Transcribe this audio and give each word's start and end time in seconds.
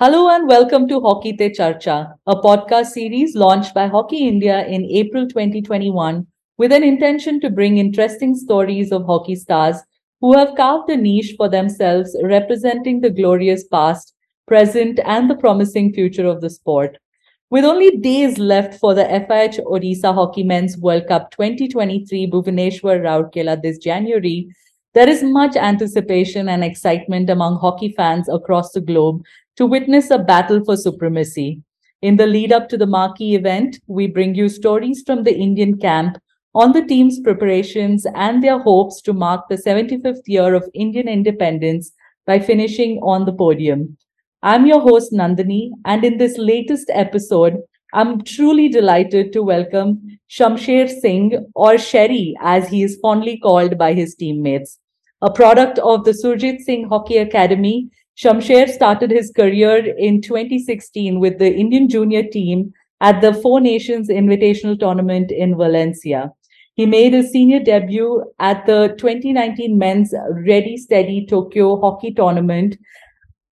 Hello 0.00 0.30
and 0.30 0.48
welcome 0.48 0.88
to 0.88 1.02
Hockey 1.02 1.34
Te 1.34 1.50
Charcha, 1.50 2.14
a 2.26 2.36
podcast 2.36 2.86
series 2.86 3.36
launched 3.36 3.74
by 3.74 3.88
Hockey 3.88 4.26
India 4.26 4.66
in 4.66 4.86
April 4.86 5.28
2021 5.28 6.26
with 6.56 6.72
an 6.72 6.82
intention 6.82 7.38
to 7.40 7.50
bring 7.50 7.76
interesting 7.76 8.34
stories 8.34 8.90
of 8.90 9.04
hockey 9.04 9.34
stars 9.34 9.76
who 10.22 10.34
have 10.34 10.56
carved 10.56 10.88
a 10.88 10.96
niche 10.96 11.34
for 11.36 11.50
themselves 11.50 12.16
representing 12.22 13.02
the 13.02 13.10
glorious 13.10 13.64
past, 13.64 14.14
present, 14.46 14.98
and 15.04 15.28
the 15.28 15.36
promising 15.36 15.92
future 15.92 16.26
of 16.26 16.40
the 16.40 16.48
sport. 16.48 16.96
With 17.50 17.64
only 17.64 17.96
days 17.96 18.38
left 18.38 18.78
for 18.78 18.92
the 18.92 19.04
FIH 19.04 19.64
Odisha 19.64 20.12
Hockey 20.12 20.42
Men's 20.42 20.76
World 20.76 21.06
Cup 21.08 21.30
2023 21.30 22.30
Bhubaneswar 22.30 23.00
Rourkela 23.00 23.62
this 23.62 23.78
January, 23.78 24.54
there 24.92 25.08
is 25.08 25.22
much 25.22 25.56
anticipation 25.56 26.50
and 26.50 26.62
excitement 26.62 27.30
among 27.30 27.56
hockey 27.56 27.94
fans 27.96 28.28
across 28.28 28.72
the 28.72 28.82
globe 28.82 29.22
to 29.56 29.64
witness 29.64 30.10
a 30.10 30.18
battle 30.18 30.62
for 30.62 30.76
supremacy. 30.76 31.62
In 32.02 32.18
the 32.18 32.26
lead 32.26 32.52
up 32.52 32.68
to 32.68 32.76
the 32.76 32.86
marquee 32.86 33.34
event, 33.34 33.80
we 33.86 34.08
bring 34.08 34.34
you 34.34 34.50
stories 34.50 35.02
from 35.06 35.22
the 35.22 35.34
Indian 35.34 35.78
camp 35.78 36.18
on 36.54 36.72
the 36.72 36.84
team's 36.84 37.18
preparations 37.18 38.06
and 38.14 38.44
their 38.44 38.58
hopes 38.58 39.00
to 39.00 39.14
mark 39.14 39.48
the 39.48 39.56
75th 39.56 40.20
year 40.26 40.52
of 40.52 40.68
Indian 40.74 41.08
independence 41.08 41.92
by 42.26 42.40
finishing 42.40 42.98
on 42.98 43.24
the 43.24 43.32
podium. 43.32 43.96
I'm 44.40 44.66
your 44.66 44.80
host, 44.80 45.12
Nandini, 45.12 45.70
and 45.84 46.04
in 46.04 46.18
this 46.18 46.38
latest 46.38 46.92
episode, 46.94 47.56
I'm 47.92 48.22
truly 48.22 48.68
delighted 48.68 49.32
to 49.32 49.42
welcome 49.42 50.20
Shamsher 50.30 50.88
Singh, 50.88 51.44
or 51.56 51.76
Sherry, 51.76 52.36
as 52.40 52.68
he 52.68 52.84
is 52.84 53.00
fondly 53.02 53.40
called 53.40 53.76
by 53.76 53.94
his 53.94 54.14
teammates. 54.14 54.78
A 55.22 55.32
product 55.32 55.80
of 55.80 56.04
the 56.04 56.12
Surjit 56.12 56.60
Singh 56.60 56.88
Hockey 56.88 57.16
Academy, 57.16 57.88
Shamsher 58.16 58.68
started 58.68 59.10
his 59.10 59.32
career 59.32 59.92
in 59.98 60.22
2016 60.22 61.18
with 61.18 61.40
the 61.40 61.52
Indian 61.52 61.88
junior 61.88 62.22
team 62.22 62.72
at 63.00 63.20
the 63.20 63.34
Four 63.34 63.60
Nations 63.60 64.08
Invitational 64.08 64.78
Tournament 64.78 65.32
in 65.32 65.56
Valencia. 65.56 66.30
He 66.74 66.86
made 66.86 67.12
his 67.12 67.32
senior 67.32 67.58
debut 67.58 68.24
at 68.38 68.64
the 68.66 68.94
2019 68.98 69.76
Men's 69.76 70.14
Ready 70.46 70.76
Steady 70.76 71.26
Tokyo 71.26 71.80
Hockey 71.80 72.14
Tournament. 72.14 72.76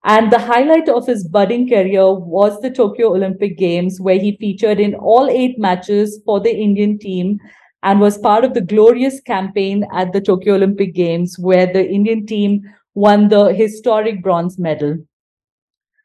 And 0.06 0.30
the 0.30 0.38
highlight 0.38 0.88
of 0.88 1.04
his 1.04 1.26
budding 1.26 1.68
career 1.68 2.14
was 2.14 2.60
the 2.60 2.70
Tokyo 2.70 3.12
Olympic 3.12 3.58
Games, 3.58 4.00
where 4.00 4.20
he 4.20 4.36
featured 4.36 4.78
in 4.78 4.94
all 4.94 5.28
eight 5.28 5.58
matches 5.58 6.20
for 6.24 6.38
the 6.38 6.56
Indian 6.56 6.96
team 6.96 7.40
and 7.82 8.00
was 8.00 8.16
part 8.16 8.44
of 8.44 8.54
the 8.54 8.60
glorious 8.60 9.20
campaign 9.20 9.84
at 9.92 10.12
the 10.12 10.20
Tokyo 10.20 10.54
Olympic 10.54 10.94
Games, 10.94 11.36
where 11.40 11.66
the 11.66 11.84
Indian 11.84 12.24
team 12.24 12.62
won 12.94 13.28
the 13.28 13.52
historic 13.52 14.22
bronze 14.22 14.60
medal. 14.60 14.96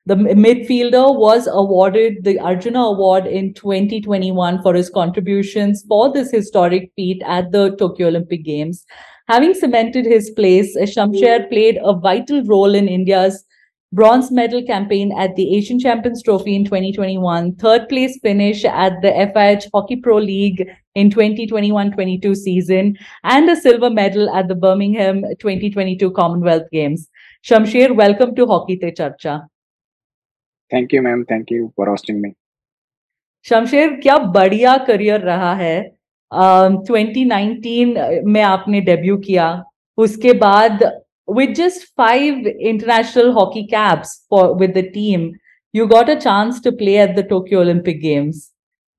The 0.07 0.15
midfielder 0.15 1.15
was 1.15 1.47
awarded 1.47 2.23
the 2.23 2.39
Arjuna 2.39 2.79
Award 2.79 3.27
in 3.27 3.53
2021 3.53 4.63
for 4.63 4.73
his 4.73 4.89
contributions 4.89 5.85
for 5.87 6.11
this 6.11 6.31
historic 6.31 6.91
feat 6.95 7.21
at 7.23 7.51
the 7.51 7.75
Tokyo 7.75 8.07
Olympic 8.07 8.43
Games. 8.43 8.83
Having 9.27 9.53
cemented 9.53 10.05
his 10.07 10.31
place, 10.31 10.75
Shamsher 10.75 11.47
played 11.49 11.77
a 11.83 11.93
vital 11.93 12.43
role 12.45 12.73
in 12.73 12.87
India's 12.87 13.45
bronze 13.92 14.30
medal 14.30 14.62
campaign 14.62 15.12
at 15.18 15.34
the 15.36 15.56
Asian 15.56 15.78
Champions 15.78 16.22
Trophy 16.22 16.54
in 16.54 16.64
2021, 16.64 17.54
third 17.56 17.88
place 17.88 18.18
finish 18.22 18.64
at 18.64 19.00
the 19.02 19.08
FIH 19.08 19.68
Hockey 19.72 19.96
Pro 19.96 20.16
League 20.18 20.68
in 20.94 21.10
2021-22 21.10 22.36
season, 22.36 22.96
and 23.24 23.48
a 23.48 23.56
silver 23.56 23.90
medal 23.90 24.34
at 24.34 24.48
the 24.48 24.54
Birmingham 24.54 25.22
2022 25.40 26.10
Commonwealth 26.12 26.70
Games. 26.72 27.08
Shamsher, 27.44 27.94
welcome 27.94 28.34
to 28.34 28.46
Hockey 28.46 28.76
Te 28.76 28.90
Charcha. 28.90 29.46
Thank 30.70 30.92
you, 30.92 31.02
ma'am. 31.02 31.24
Thank 31.28 31.50
you 31.50 31.72
for 31.76 31.86
hosting 31.86 32.20
me. 32.20 32.34
Shamsher 33.48 33.90
क्या 34.02 34.16
बढ़िया 34.34 34.76
career 34.86 35.20
रहा 35.20 35.54
है 35.54 35.96
uh, 36.34 36.70
2019 36.88 38.24
में 38.26 38.40
आपने 38.42 38.80
debut 38.80 39.16
किया 39.16 39.46
उसके 39.96 40.32
बाद 40.32 40.82
with 41.30 41.56
just 41.56 41.88
five 41.96 42.46
international 42.46 43.32
hockey 43.32 43.66
caps 43.66 44.24
for 44.28 44.54
with 44.54 44.74
the 44.74 44.90
team, 44.90 45.32
you 45.72 45.86
got 45.86 46.08
a 46.08 46.18
chance 46.18 46.60
to 46.60 46.72
play 46.72 46.98
at 46.98 47.16
the 47.16 47.22
Tokyo 47.22 47.60
Olympic 47.60 48.00
Games. 48.00 48.52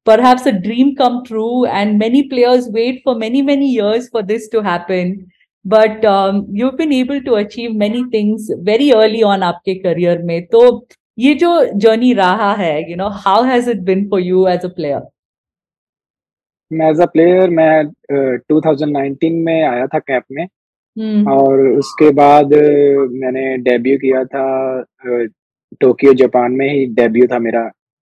Perhaps 0.06 0.46
a 0.46 0.52
dream 0.52 0.96
come 0.96 1.24
true, 1.26 1.66
and 1.66 2.00
many 2.00 2.28
players 2.30 2.68
wait 2.70 3.02
for 3.04 3.16
many, 3.16 3.42
many 3.42 3.70
years 3.70 4.08
for 4.10 4.24
this 4.24 4.48
to 4.50 4.62
happen. 4.62 5.28
But 5.66 6.06
um, 6.06 6.48
you've 6.50 6.78
been 6.78 6.94
able 6.94 7.22
to 7.24 7.36
achieve 7.36 7.76
many 7.76 8.04
things 8.10 8.50
very 8.62 8.94
early 8.94 9.24
on 9.24 9.42
आपके 9.42 9.82
career 9.84 10.18
में. 10.24 10.48
तो 10.48 10.88
ये 11.20 11.34
जो 11.34 11.50
journey 11.80 12.14
रहा 12.16 12.54
है, 12.54 12.90
you 12.90 12.96
know, 12.96 13.10
how 13.10 13.44
has 13.44 13.68
it 13.68 13.84
been 13.84 14.08
for 14.10 14.20
you 14.20 14.48
as 14.48 14.64
a 14.64 14.70
player? 14.70 15.02
मैं 16.72 16.90
as 16.92 17.00
a 17.02 17.06
player 17.06 17.50
मैं 17.50 17.84
uh, 17.84 18.40
2019 18.52 19.44
में 19.46 19.64
आया 19.64 19.86
था 19.88 20.00
कैंप 20.00 20.24
में 20.32 20.48
हम्म। 20.97 21.33
और 21.33 21.61
उसके 21.69 22.11
बाद 22.15 22.53
मैंने 23.13 23.57
डेब्यू 23.59 23.97
किया 23.99 24.25
था 24.25 24.45
अ, 24.81 25.25
टोक्यो 25.81 26.13
जापान 26.15 26.53
में 26.53 26.69
ही 26.73 26.85
डेब्यू 26.95 27.27
था 27.33 27.39
मेरा। 27.39 27.61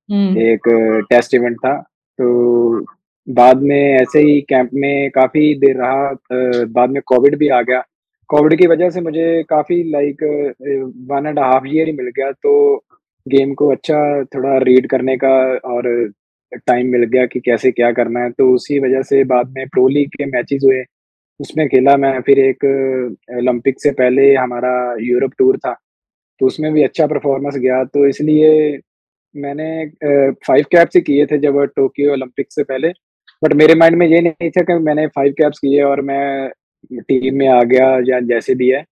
हम्म। 0.08 0.38
एक 0.38 0.68
टेस्ट 1.10 1.34
इवेंट 1.34 1.56
था। 1.56 1.74
तो 2.18 2.80
बाद 3.26 3.62
में 3.62 3.76
ऐसे 4.00 4.20
ही 4.20 4.40
कैंप 4.48 4.70
में 4.74 5.10
काफ़ी 5.10 5.54
देर 5.58 5.76
रहा 5.76 6.06
अ, 6.08 6.64
बाद 6.76 6.90
में 6.90 7.02
कोविड 7.06 7.36
भी 7.38 7.48
आ 7.48 7.60
गया। 7.62 7.82
कोविड 8.30 8.58
की 8.58 8.66
वजह 8.66 8.90
से 8.90 9.00
मुझे 9.00 9.42
काफ़ी 9.48 9.82
like 9.90 10.22
one 11.10 11.26
and 11.26 11.38
half 11.38 11.66
year 11.68 11.86
ही 11.86 11.92
मिल 11.92 12.10
गया। 12.16 12.30
तो 12.32 12.76
गेम 13.26 13.54
को 13.54 13.68
अच्छा 13.70 13.98
थोड़ा 14.34 14.56
रीड 14.58 14.86
करने 14.90 15.16
का 15.24 15.28
और 15.74 15.88
टाइम 16.66 16.86
मिल 16.92 17.04
गया 17.04 17.26
कि 17.26 17.40
कैसे 17.40 17.70
क्या 17.72 17.90
करना 17.92 18.20
है। 18.20 18.30
तो 18.30 18.50
उसी 18.54 18.78
वजह 18.78 19.02
से 19.02 19.24
बाद 19.24 19.50
में 19.56 19.66
प्रो 19.68 19.86
लीग 19.88 20.08
के 20.08 20.26
मैचेस 20.26 20.60
हुए। 20.64 20.82
उसमें 21.40 21.68
खेला 21.68 21.96
मैं 21.96 22.20
फिर 22.20 22.38
एक 22.38 22.64
ओलंपिक 23.38 23.80
से 23.80 23.90
पहले 23.90 24.34
हमारा 24.34 24.72
यूरोप 25.00 25.32
टूर 25.38 25.56
था। 25.58 25.72
तो 26.40 26.46
उसमें 26.46 26.72
भी 26.72 26.82
अच्छा 26.82 27.06
परफॉर्मेंस 27.06 27.56
गया। 27.56 27.82
तो 27.84 28.06
इसलिए 28.06 28.78
मैंने 29.34 29.86
फाइव 30.46 30.64
कैप्स 30.72 30.96
ही 30.96 31.02
किए 31.02 31.26
थे 31.26 31.38
जब 31.38 31.62
टोक्यो 31.76 32.12
ओलंपिक 32.12 32.46
से 32.50 32.62
पहले। 32.62 32.88
बट 33.42 33.52
मेरे 33.54 33.74
माइंड 33.74 33.96
में 33.96 34.06
ये 34.06 34.20
नहीं 34.20 34.50
था 34.50 34.62
कि 34.62 34.74
मैंने 34.84 35.06
फाइव 35.06 35.32
कैप्स 35.38 35.58
किए 35.58 35.82
और 35.82 36.00
मैं 36.00 36.50
टीम 37.08 37.36
में 37.38 37.46
आ 37.48 37.62
गया 37.62 37.88
या 38.08 38.20
जैसे 38.20 38.54
भी 38.54 38.68
है। 38.70 38.84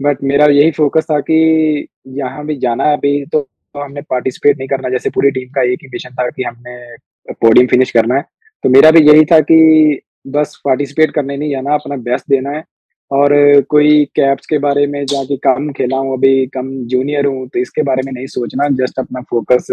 बट 0.00 0.22
मेरा 0.22 0.46
यही 0.46 0.70
फोकस 0.70 1.06
था 1.10 1.18
कि 1.20 1.86
यहाँ 2.08 2.44
भी 2.46 2.56
जाना 2.56 2.84
है 2.84 2.96
अभी 2.96 3.24
तो, 3.26 3.40
तो 3.40 3.80
हमने 3.80 4.00
पार्टिसिपेट 4.02 4.58
नहीं 4.58 4.68
करना। 4.68 4.88
जैसे 4.88 5.10
पूरी 5.10 5.30
टीम 5.30 5.48
का 5.48 5.62
एक 5.62 5.78
ही 5.82 5.88
मिशन 5.88 6.14
था 6.14 6.28
कि 6.30 6.42
हमने 6.42 6.96
पोडियम 7.32 7.66
फिनिश 7.66 7.90
करना 7.90 8.14
है। 8.14 8.24
तो 8.64 8.68
मेरा 8.68 8.90
भी 8.90 9.00
यही 9.00 9.24
था 9.24 9.40
कि 9.40 10.00
बस 10.34 10.60
पार्टिसिपेट 10.64 11.10
करने 11.14 11.36
नहीं 11.36 11.50
जाना 11.50 11.74
अपना 11.74 11.96
बेस्ट 12.08 12.24
देना 12.30 12.50
है 12.50 12.64
और 13.10 13.32
कोई 13.70 14.04
कैप्स 14.16 14.46
के 14.46 14.58
बारे 14.58 14.86
में 14.86 15.04
जाके 15.06 15.36
कम 15.36 15.70
खेला 15.72 15.96
हूँ 15.96 16.16
अभी 16.16 16.46
कम 16.54 16.70
जूनियर 16.92 17.26
हूँ 17.26 17.46
तो 17.48 17.58
इसके 17.58 17.82
बारे 17.82 18.02
में 18.06 18.12
नहीं 18.12 18.26
सोचना 18.26 18.68
जस्ट 18.82 18.98
अपना 18.98 19.20
focus 19.30 19.66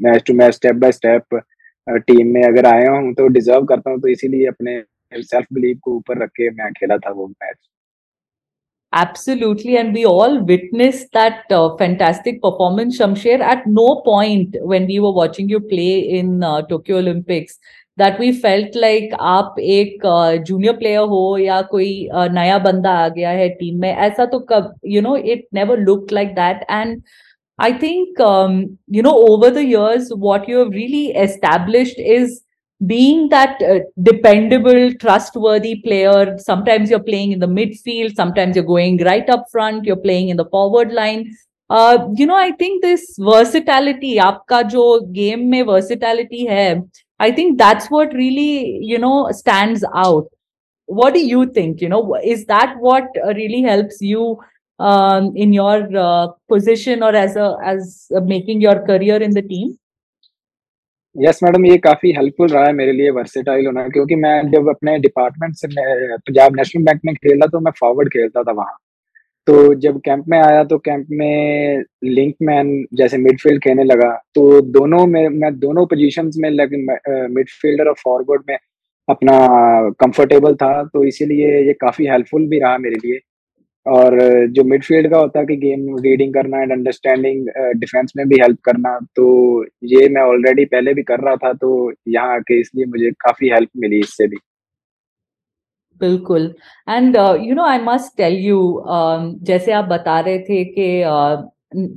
match 0.00 0.22
to 0.26 0.34
match 0.34 0.54
step 0.54 0.76
by 0.82 0.92
step 0.92 1.40
team 1.86 2.26
में 2.34 2.42
अगर 2.42 2.66
आया 2.66 2.90
हूँ 2.90 3.12
तो 3.14 3.26
डिजर्व 3.38 3.64
करता 3.66 3.90
हूँ 3.90 4.00
तो 4.00 4.08
इसीलिए 4.08 4.46
अपने 4.46 4.80
सेल्फ 5.12 5.46
बिलीव 5.54 5.78
को 5.82 5.96
ऊपर 5.96 6.22
रख 6.22 6.30
के 6.30 6.50
मैं 6.50 6.72
खेला 6.72 6.98
था 6.98 7.10
वो 7.10 7.26
match 7.26 7.56
Absolutely, 8.92 9.76
and 9.76 9.92
we 9.92 10.06
all 10.06 10.42
witnessed 10.42 11.08
that 11.12 11.42
uh, 11.50 11.76
fantastic 11.76 12.40
performance, 12.40 12.98
Shamsher. 12.98 13.38
At 13.38 13.66
no 13.66 14.00
point 14.00 14.56
when 14.62 14.86
we 14.86 14.98
were 14.98 15.12
watching 15.12 15.50
you 15.50 15.60
play 15.60 16.08
in 16.10 16.42
uh, 16.42 16.62
Tokyo 16.62 16.96
Olympics 16.96 17.58
that 17.98 18.18
we 18.22 18.32
felt 18.42 18.76
like 18.82 19.14
आप 19.20 19.54
एक 19.58 20.02
जूनियर 20.46 20.72
uh, 20.72 20.78
प्लेयर 20.78 21.08
हो 21.12 21.38
या 21.38 21.60
कोई 21.70 22.08
uh, 22.14 22.28
नया 22.32 22.58
बंदा 22.66 22.90
आ 23.04 23.08
गया 23.16 23.30
है 23.30 23.48
team 23.60 23.80
में 23.80 23.94
ऐसा 23.94 24.24
तो 24.34 24.38
कब 24.50 24.74
you 24.94 25.02
know 25.06 25.16
it 25.34 25.46
never 25.60 25.76
looked 25.88 26.12
like 26.18 26.34
that 26.36 26.64
and 26.68 27.02
I 27.58 27.72
think 27.72 28.20
um, 28.20 28.78
you 28.86 29.02
know 29.02 29.16
over 29.30 29.50
the 29.50 29.64
years 29.64 30.10
what 30.10 30.48
you 30.48 30.58
have 30.58 30.70
really 30.70 31.06
established 31.26 31.98
is 31.98 32.42
being 32.86 33.28
that 33.30 33.60
uh, 33.62 33.80
dependable, 34.00 34.94
trustworthy 34.94 35.76
player. 35.82 36.38
Sometimes 36.38 36.90
you're 36.90 37.00
playing 37.00 37.32
in 37.32 37.40
the 37.40 37.46
midfield, 37.46 38.14
sometimes 38.14 38.54
you're 38.54 38.64
going 38.64 38.98
right 38.98 39.28
up 39.28 39.46
front, 39.50 39.84
you're 39.84 39.96
playing 39.96 40.28
in 40.28 40.36
the 40.36 40.44
forward 40.44 40.92
line. 40.92 41.34
Uh, 41.70 42.06
you 42.14 42.26
know, 42.26 42.36
I 42.36 42.52
think 42.52 42.82
this 42.82 43.16
versatility, 43.18 44.18
आपका 44.18 44.62
जो 44.62 45.12
game 45.12 45.50
में 45.50 45.62
versatility 45.64 46.46
है, 46.48 46.88
I 47.19 47.31
think 47.31 47.57
that's 47.57 47.89
what 47.89 48.13
really, 48.13 48.79
you 48.81 48.97
know, 48.99 49.29
stands 49.31 49.83
out. 49.95 50.25
What 50.85 51.13
do 51.13 51.25
you 51.25 51.45
think? 51.51 51.81
You 51.81 51.89
know, 51.89 52.15
is 52.23 52.45
that 52.45 52.75
what 52.79 53.07
really 53.35 53.61
helps 53.61 54.01
you 54.01 54.39
um, 54.79 55.31
in 55.35 55.53
your 55.53 55.95
uh, 55.97 56.27
position 56.49 57.03
or 57.03 57.15
as 57.15 57.35
a 57.35 57.55
as 57.63 58.07
uh, 58.15 58.19
making 58.21 58.61
your 58.61 58.85
career 58.85 59.21
in 59.21 59.31
the 59.31 59.41
team? 59.41 59.77
Yes 61.15 61.39
madam 61.43 61.65
ये 61.65 61.77
काफी 61.77 62.11
helpful 62.11 62.47
रहा 62.49 62.63
है 62.65 62.73
मेरे 62.73 62.91
लिए 62.91 63.09
versatile 63.15 63.65
होना 63.65 63.87
क्योंकि 63.95 64.15
मैं 64.21 64.35
जब 64.51 64.69
अपने 64.69 64.97
डिपार्टमेंट 64.99 65.55
से 65.55 65.67
पंजाब 65.67 66.55
नेशनल 66.55 66.83
बैंक 66.83 67.01
में 67.05 67.13
खेला 67.15 67.47
तो 67.47 67.59
मैं 67.65 67.71
फॉरवर्ड 67.79 68.09
खेलता 68.13 68.43
था 68.43 68.51
वहाँ 68.51 68.77
तो 69.48 69.74
जब 69.82 70.00
कैंप 70.04 70.24
में 70.28 70.38
आया 70.38 70.64
तो 70.64 70.76
कैंप 70.78 71.06
में 71.10 71.84
लिंक 72.04 72.34
मैन 72.42 72.72
जैसे 72.94 73.18
मिडफील्ड 73.18 73.62
खेलने 73.64 73.84
लगा। 73.84 74.10
तो 74.34 74.60
दोनों 74.62 75.06
में, 75.06 75.28
मैं 75.28 75.58
दोनों 75.58 75.84
पोजीशंस 75.86 76.36
में 76.38 76.50
मिडफील्डर 76.50 77.88
और 77.88 77.94
फॉरवर्ड 78.02 78.42
में 78.48 78.56
अपना 79.08 79.38
कंफर्टेबल 80.00 80.54
था। 80.54 80.82
तो 80.84 81.04
इसीलिए 81.04 81.62
ये 81.66 81.72
काफ़ी 81.80 82.06
हेल्पफुल 82.06 82.46
भी 82.48 82.58
रहा 82.60 82.78
मेरे 82.78 82.96
लिए। 83.04 83.18
और 83.86 84.16
जो 84.52 84.64
मिडफील्ड 84.64 85.10
का 85.10 85.18
होता 85.18 85.42
कि 85.44 85.56
गेम 85.56 85.96
रीडिंग 86.04 86.34
करना 86.34 86.60
एंड 86.62 86.72
अंडरस्टैंडिंग 86.72 87.46
डिफेंस 87.80 88.12
में 88.16 88.26
भी 88.28 88.40
हेल्प 88.40 88.58
करना 88.64 88.98
तो 89.16 89.26
ये 89.92 90.08
मैं 90.08 90.22
ऑलरेडी 90.22 90.64
पहले 90.66 90.94
भी 90.94 91.02
कर 91.02 91.20
रहा 91.20 91.36
था 91.44 91.52
तो 91.62 91.70
यहाँ 92.08 92.34
आके 92.34 92.60
इसलिए 92.60 92.86
मुझे 92.86 93.10
काफ़ी 93.20 93.48
हेल्प 93.50 93.70
मिली 93.76 93.98
इससे 94.00 94.26
भी। 94.26 94.36
बिल्कुल 95.99 96.53
and 96.89 97.15
you 97.47 97.55
know 97.55 97.63
I 97.63 97.79
must 97.83 98.17
tell 98.17 98.37
you 98.45 98.61
जैसे 99.49 99.71
आप 99.71 99.85
बता 99.85 100.19
रहे 100.19 100.39
थे 100.49 100.63
कि 100.77 100.87
uh, 101.03 101.49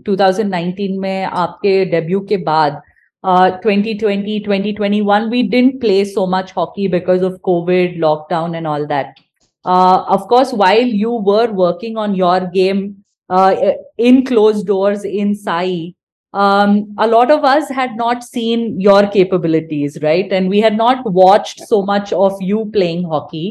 2019 0.08 0.99
में 1.00 1.25
आपके 1.25 1.84
डेब्यू 1.84 2.20
के 2.28 2.37
बाद 2.50 2.81
uh, 3.25 3.50
2020 3.64 4.38
2021 4.46 5.31
we 5.31 5.43
didn't 5.55 5.81
play 5.81 6.05
so 6.05 6.26
much 6.34 6.52
hockey 6.58 6.87
because 6.87 7.23
of 7.23 7.40
covid 7.49 7.99
lockdown 8.05 8.56
and 8.58 8.67
all 8.67 8.87
that 8.87 9.20
uh, 9.64 10.05
of 10.17 10.26
course 10.28 10.52
while 10.52 10.94
you 11.02 11.12
were 11.31 11.50
working 11.52 11.96
on 11.96 12.14
your 12.14 12.40
game 12.58 12.82
uh, 13.31 13.55
in 13.99 14.25
closed 14.25 14.67
doors 14.67 15.05
in 15.05 15.34
sai 15.34 15.94
um, 16.34 16.94
a 16.99 17.06
lot 17.06 17.31
of 17.31 17.44
us 17.44 17.69
had 17.69 17.96
not 17.96 18.23
seen 18.23 18.78
your 18.81 19.06
capabilities 19.06 19.99
right 20.02 20.32
and 20.32 20.49
we 20.49 20.61
had 20.61 20.76
not 20.76 21.11
watched 21.11 21.67
so 21.67 21.82
much 21.82 22.12
of 22.12 22.37
you 22.40 22.70
playing 22.78 23.02
hockey 23.05 23.49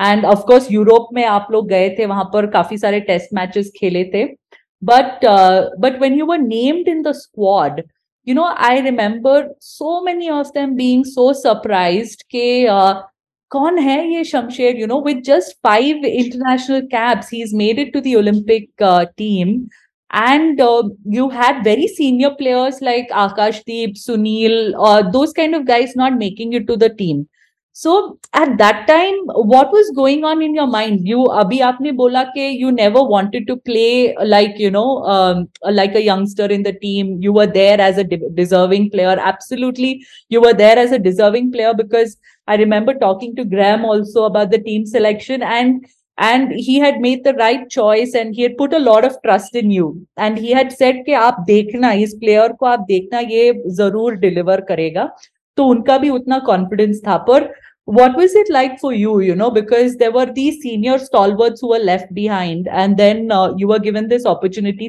And 0.00 0.24
of course 0.26 0.70
Europe 0.72 1.08
में 1.14 1.24
आप 1.24 1.48
लोग 1.52 1.68
गए 1.68 1.88
थे, 1.98 2.06
वहाँ 2.06 2.24
पर 2.32 2.46
काफ़ी 2.50 2.78
सारे 2.78 3.00
test 3.00 3.34
matches 3.34 3.72
खेले 3.76 4.04
थे. 4.14 4.24
But 4.82 5.24
but 5.80 6.00
when 6.02 6.18
you 6.18 6.26
were 6.26 6.38
named 6.38 6.88
in 6.88 7.02
the 7.02 7.12
squad 7.12 7.82
you 8.26 8.34
know 8.34 8.44
I 8.44 8.80
remember 8.80 9.54
so 9.62 10.00
many 10.04 10.28
of 10.30 10.48
them 10.54 10.74
being 10.76 11.04
so 11.04 11.32
surprise 11.34 12.16
के 12.30 12.66
कौन 13.50 13.78
है 13.78 13.98
ये 14.14 14.24
Shamsher? 14.24 14.76
You 14.76 14.86
know 14.86 15.00
with 15.06 15.22
just 15.26 15.56
five 15.66 16.04
international 16.06 16.80
caps 16.86 17.32
he 17.32 17.42
is 17.42 17.54
made 17.56 17.78
it 17.78 17.92
to 17.92 18.00
the Olympic 18.00 18.82
team 19.16 19.48
and 20.10 20.60
you 21.14 21.28
have 21.28 21.60
very 21.64 21.88
senior 21.88 22.30
players 22.38 22.82
like 22.82 23.12
Akashdeep 23.22 23.94
Sunil 23.96 24.72
those 25.12 25.32
kind 25.36 25.56
of 25.56 25.62
guys 25.64 25.92
not 25.98 26.12
making 26.18 26.54
it 26.54 26.66
to 26.66 26.76
the 26.76 26.90
team 26.98 27.24
so 27.77 28.17
at 28.31 28.57
that 28.57 28.87
time 28.87 29.15
what 29.53 29.69
was 29.69 29.91
going 29.95 30.23
on 30.23 30.41
in 30.41 30.55
your 30.55 30.67
mind 30.75 31.07
you 31.11 31.23
abhi 31.39 31.57
aapne 31.69 31.91
bola 32.01 32.21
ke 32.35 32.45
you 32.59 32.69
never 32.75 33.01
wanted 33.13 33.47
to 33.49 33.55
play 33.69 34.15
like 34.33 34.61
you 34.65 34.71
know 34.75 35.03
um, 35.15 35.41
like 35.79 35.97
a 36.01 36.03
youngster 36.05 36.45
in 36.57 36.63
the 36.67 36.73
team 36.85 37.09
you 37.25 37.33
were 37.39 37.47
there 37.57 37.81
as 37.87 37.97
a 37.97 38.05
de- 38.13 38.29
deserving 38.37 38.89
player 38.95 39.17
absolutely 39.33 39.91
you 40.29 40.45
were 40.45 40.53
there 40.63 40.79
as 40.85 40.93
a 40.93 41.01
deserving 41.09 41.51
player 41.57 41.73
because 41.73 42.15
i 42.47 42.55
remember 42.63 42.97
talking 43.03 43.35
to 43.35 43.49
graham 43.57 43.85
also 43.91 44.23
about 44.31 44.55
the 44.55 44.63
team 44.69 44.87
selection 44.95 45.45
and 45.59 45.85
and 46.17 46.51
he 46.53 46.79
had 46.79 47.01
made 47.01 47.23
the 47.25 47.33
right 47.33 47.69
choice 47.69 48.13
and 48.13 48.35
he 48.35 48.41
had 48.41 48.57
put 48.57 48.73
a 48.73 48.79
lot 48.79 49.03
of 49.03 49.21
trust 49.21 49.55
in 49.55 49.69
you 49.69 49.93
and 50.17 50.37
he 50.37 50.51
had 50.51 50.71
said 50.71 51.05
कि 51.05 51.13
आप 51.27 51.45
देखना 51.47 51.91
इस 52.07 52.13
player 52.19 52.53
को 52.59 52.65
आप 52.65 52.85
देखना 52.89 53.19
ये 53.19 53.53
जरूर 53.79 54.15
deliver 54.25 54.61
करेगा 54.69 55.09
तो 55.60 55.66
उनका 55.68 55.98
भी 55.98 56.10
उतना 56.10 56.38
कॉन्फिडेंस 56.46 57.02
था। 57.08 57.16
पर 57.30 57.52
what 57.88 58.12
was 58.16 58.34
it 58.38 58.50
like 58.54 58.74
for 58.80 58.90
you 58.94 59.12
you 59.26 59.34
know 59.38 59.46
because 59.54 59.94
there 60.00 60.12
were 60.16 60.26
these 60.34 60.58
senior 60.64 60.96
stalwarts 61.04 61.62
who 61.62 61.70
were 61.70 61.84
left 61.86 62.10
behind 62.18 62.68
and 62.80 63.00
then 63.00 63.22
uh, 63.36 63.48
you 63.60 63.70
were 63.70 63.78
given 63.86 64.06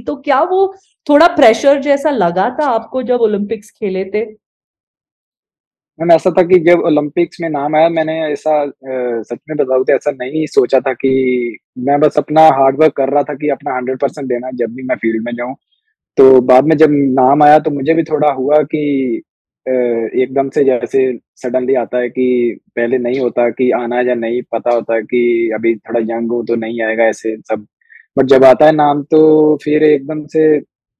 तो 0.08 0.16
क्या 0.16 0.42
वो 0.52 0.60
थोड़ा 1.10 1.28
प्रेशर 1.36 1.80
जैसा 1.82 2.10
लगा 2.10 2.50
था 2.60 2.66
आपको 2.70 3.02
जब 3.04 3.22
ओलंपिक्स 3.22 3.72
खेले 3.72 4.04
थे? 4.06 4.24
मैम 6.00 6.12
ऐसा 6.12 6.32
था 6.32 6.44
कि 6.44 6.60
जब 6.60 6.84
ओलंपिक्स 6.86 7.42
में 7.42 7.50
नाम 7.50 7.76
आया 7.76 7.90
मैंने 7.90 8.20
ऐसा 8.26 8.54
सच 8.66 9.40
में 9.50 9.58
बताऊँ 9.58 9.84
तो 9.86 9.94
ऐसा 9.94 10.12
नहीं 10.12 10.46
सोचा 10.48 10.80
था 10.80 10.94
कि 10.94 11.58
मैं 11.78 12.00
बस 12.00 12.18
अपना 12.18 12.42
हार्ड 12.60 12.80
वर्क 12.80 12.94
कर 12.98 13.10
रहा 13.10 13.24
था 13.24 13.34
कि 13.34 13.50
अपना 13.50 13.76
हंड्रेड 13.76 14.00
परसेंट 14.00 14.28
देना 14.30 14.52
जब 14.56 14.76
भी 14.76 14.84
मैं 14.84 14.96
फ़ील्ड 14.96 15.26
में 15.26 15.34
जाऊँ। 15.36 15.56
तो 16.18 16.42
बाद 16.42 16.66
में 16.66 16.78
जब 16.78 16.90
नाम 17.20 17.44
आया 17.44 17.60
तो 17.60 17.72
मुझे 17.72 17.94
भी 17.94 18.04
थोड़ा 18.04 18.32
हुआ 18.34 18.62
कि 18.72 19.22
एकदम 19.66 20.50
से 20.50 20.63
जैसे 20.63 21.02
सडनली 21.36 21.74
आता 21.75 21.98
है 21.98 22.10
कि 22.10 22.60
पहले 22.75 22.98
नहीं 22.98 23.19
होता 23.19 23.50
कि 23.50 23.69
आना 23.72 24.00
या 24.02 24.16
नहीं, 24.16 24.42
पता 24.52 24.74
होता 24.74 24.96
है 24.96 25.02
कि 25.04 25.52
अभी 25.56 25.75
थोड़ा 25.75 26.00
यंग 26.06 26.31
हूँ 26.31 26.46
तो 26.46 26.56
नहीं 26.56 26.81
आएगा 26.81 27.04
ऐसे 27.06 27.36
सब। 27.40 27.66
बट 28.18 28.25
जब 28.25 28.44
आता 28.44 28.66
है 28.66 28.72
नाम 28.72 29.04
तो 29.04 29.58
फिर 29.63 29.84
एकदम 29.84 30.25
से 30.28 30.46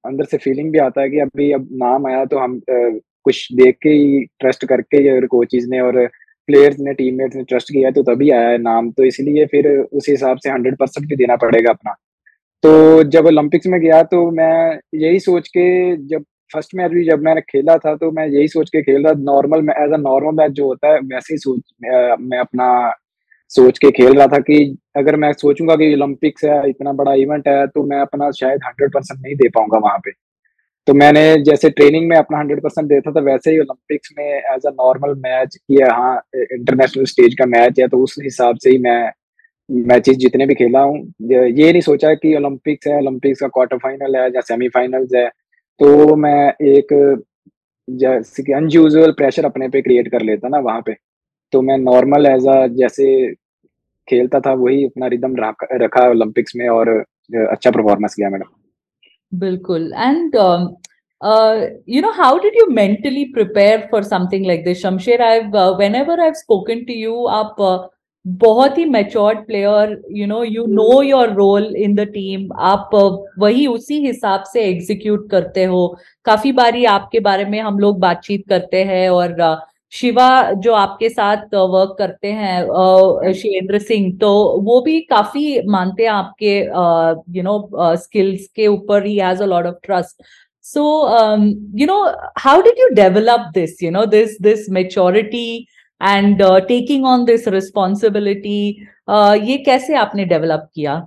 अंदर 0.04 0.24
से 0.24 0.36
फीलिंग 0.38 0.70
भी 0.72 0.78
आता 0.78 1.00
है 1.00 1.10
कि 1.10 1.18
अभी 1.20 1.50
अब 1.52 1.68
नाम 1.82 2.06
आया 2.06 2.24
तो 2.24 2.38
हम 2.38 2.60
कुछ 2.68 3.52
देख 3.52 3.76
के 3.82 3.88
ही 3.88 4.24
ट्रस्ट 4.40 4.64
करके 4.66 5.08
अगर 5.08 5.26
कोचिज 5.26 5.68
ने 5.70 5.80
और 5.80 6.06
प्लेयर्स 6.48 6.76
ने 6.80 6.92
टीममेट्स 6.94 7.36
ने 7.36 7.42
ट्रस्ट 7.42 7.72
किया 7.72 7.88
है 7.88 7.92
तो 7.92 8.02
तभी 8.04 8.30
आया 8.30 8.48
है 8.48 8.58
नाम। 8.58 8.90
तो 8.90 9.04
इसलिए 9.04 9.46
फिर 9.46 9.68
उस 9.68 10.08
हिसाब 10.08 10.38
से 10.38 10.50
हंड्रेड 10.50 10.76
परसेंट 10.76 11.08
भी 11.08 11.16
देना 11.16 11.36
पड़ेगा 11.36 11.70
अपना। 11.70 11.94
तो 12.64 13.02
जब 13.02 13.26
ओलंपिक्स 13.26 13.66
में 13.66 13.80
गया 13.80 14.02
तो 14.04 14.30
मैं 14.30 14.78
यही 14.94 15.20
सोच 15.20 15.48
के 15.48 15.96
जब 16.06 16.24
फ़र्स्ट 16.52 16.74
मैच 16.76 16.90
भी 16.90 17.04
जब 17.04 17.22
मैंने 17.24 17.40
खेला 17.42 17.76
था 17.78 17.94
तो 17.96 18.10
मैं 18.12 18.26
यही 18.28 18.48
सोच 18.48 18.70
के 18.70 18.82
खेल 18.82 19.04
रहा 19.04 19.12
normal 19.22 19.70
as 19.72 19.92
a 19.92 19.96
normal 19.98 20.34
match 20.36 20.52
जो 20.52 20.66
होता 20.66 20.88
है, 20.88 20.98
वैसे 21.00 21.34
ही 21.34 21.38
सोच, 21.38 21.60
मैं 22.20 22.38
अपना 22.38 22.68
सोच 23.50 23.78
के 23.78 23.90
खेल 23.92 24.16
रहा 24.16 24.26
था 24.26 24.38
कि 24.40 24.58
अगर 24.96 25.16
मैं 25.16 25.32
सोचूँगा 25.34 25.76
कि 25.76 25.92
ओलंपिक्स 25.94 26.44
है, 26.44 26.68
इतना 26.70 26.92
बड़ा 26.94 27.14
इवेंट 27.16 27.48
है 27.48 27.66
तो 27.68 27.82
मैं 27.84 28.00
अपना 28.00 28.30
शायद 28.32 28.60
हंड्रेड 28.66 28.92
परसेंट 28.94 29.20
नहीं 29.20 29.34
दे 29.36 29.48
पाऊँगा 29.48 29.78
वहाँ 29.78 29.98
पे। 30.04 30.10
तो 30.86 30.94
मैंने 30.94 31.22
जैसे 31.44 31.70
ट्रेनिंग 31.70 32.08
में 32.08 32.16
अपना 32.16 32.38
हंड्रेड 32.38 32.62
परसेंट 32.62 32.88
देता 32.88 33.10
था, 33.12 33.20
वैसे 33.22 33.50
ही 33.50 33.58
ओलंपिक्स 33.60 34.10
में 34.18 34.24
एज 34.24 34.66
अ 34.66 34.70
नॉर्मल 34.72 35.14
मैच 35.20 35.56
कि 35.56 35.82
हाँ 35.82 36.14
इंटरनेशनल 36.36 37.04
स्टेज 37.06 37.34
का 37.38 37.46
मैच 37.48 37.80
है 37.80 37.88
तो 37.88 37.98
उस 38.04 38.16
हिसाब 38.22 38.56
से 38.64 38.70
ही 38.70 38.78
मैं 38.80 39.12
मैचेस 39.68 40.16
जितने 40.18 40.46
भी 40.46 40.54
खेला 40.54 40.80
हूँ, 40.80 40.98
ये 41.22 41.70
नहीं 41.72 41.80
सोचा 41.80 42.12
कि 42.14 42.34
ओलंपिक्स 42.36 42.86
है 42.86 42.96
ओलंपिक्स 42.98 43.40
का 43.40 43.48
क्वार्टर 43.48 43.76
फाइनल 43.78 44.16
है 44.16 44.26
या 44.34 44.40
सेमीफाइनल्स 44.48 45.14
है 45.16 45.28
तो 45.80 46.16
मैं 46.16 46.52
एक 46.66 47.22
जैसे 47.90 48.42
कि 48.42 48.52
अनयूजुअल 48.52 49.12
प्रेशर 49.12 49.44
अपने 49.44 49.68
पे 49.68 49.82
क्रिएट 49.82 50.10
कर 50.10 50.22
लेता 50.22 50.48
ना 50.48 50.58
वहाँ 50.58 50.82
पे 50.86 50.96
तो 51.52 51.62
मैं 51.62 51.78
नॉर्मल 51.78 52.26
एज 52.26 52.46
अ 52.46 52.66
जैसे 52.66 53.34
खेलता 54.08 54.40
था 54.40 54.52
वही 54.52 54.84
अपना 54.84 55.06
रिदम 55.06 55.36
रखा 55.82 56.08
ओलंपिक्स 56.10 56.56
में 56.56 56.68
और 56.68 56.88
अच्छा 57.50 57.70
परफॉर्मेंस 57.70 58.14
किया 58.14 58.30
मैडम 58.30 59.38
बिल्कुल 59.38 59.92
and 59.96 60.36
Uh, 61.22 61.66
you 61.86 62.00
know 62.02 62.12
how 62.12 62.36
did 62.36 62.52
you 62.52 62.68
mentally 62.70 63.30
prepare 63.32 63.86
for 63.90 64.02
something 64.02 64.42
like 64.42 64.64
this 64.64 64.80
shamsher 64.82 65.18
i've 65.20 65.54
uh, 65.54 65.72
whenever 65.80 66.16
i've 66.20 66.38
spoken 66.38 66.80
to 66.84 66.92
you 66.92 67.12
आप 67.30 67.60
uh, 67.60 67.78
बहुत 68.26 68.76
ही 68.78 68.84
matured 68.84 69.38
player 69.46 70.00
you 70.16 70.26
know 70.26 70.42
you 70.44 70.64
know 70.66 71.02
your 71.02 71.32
role 71.34 71.64
in 71.76 71.94
the 71.94 72.00
team 72.08 72.48
आप 72.62 72.90
वही 73.38 73.66
उसी 73.66 73.98
हिसाब 74.06 74.44
से 74.52 74.64
execute 74.64 75.28
करते 75.30 75.64
हो। 75.64 75.86
काफ़ी 76.24 76.52
बारी 76.52 76.84
आपके 76.84 77.20
बारे 77.20 77.44
में 77.44 77.60
हम 77.60 77.78
लोग 77.78 77.98
बातचीत 78.00 78.44
करते 78.48 78.84
हैं 78.84 79.08
और 79.10 79.36
शिवा 79.92 80.28
जो 80.52 80.72
आपके 80.72 81.08
साथ 81.08 81.54
वर्क 81.54 81.94
करते 81.98 82.28
हैं 82.32 83.32
शेन्द्र 83.32 83.78
सिंह 83.78 84.12
तो 84.20 84.30
वो 84.64 84.80
भी 84.80 85.00
काफ़ी 85.00 85.60
मानते 85.68 86.02
हैं 86.02 86.10
आपके 86.10 86.58
यू 87.36 87.42
नो 87.42 87.96
स्किल्स 87.96 88.46
के 88.56 88.66
ऊपर 88.66 89.06
ही 89.06 89.16
has 89.16 89.42
a 89.42 89.46
lot 89.46 89.66
of 89.66 89.74
trust 89.84 90.22
so 90.64 90.84
you 91.78 91.86
know 91.86 92.00
how 92.38 92.62
did 92.62 92.78
you 92.78 92.88
develop 92.94 93.50
this 93.54 93.82
you 93.82 93.90
know 93.90 94.04
this 94.06 94.40
this 94.42 94.68
maturity 94.70 95.46
and 96.02 96.42
taking 96.68 97.06
on 97.06 97.24
this 97.24 97.48
responsibility 97.50 98.68
ये 99.42 99.56
कैसे 99.66 99.94
आपने 99.96 100.24
डेवलप 100.26 100.68
किया? 100.74 100.98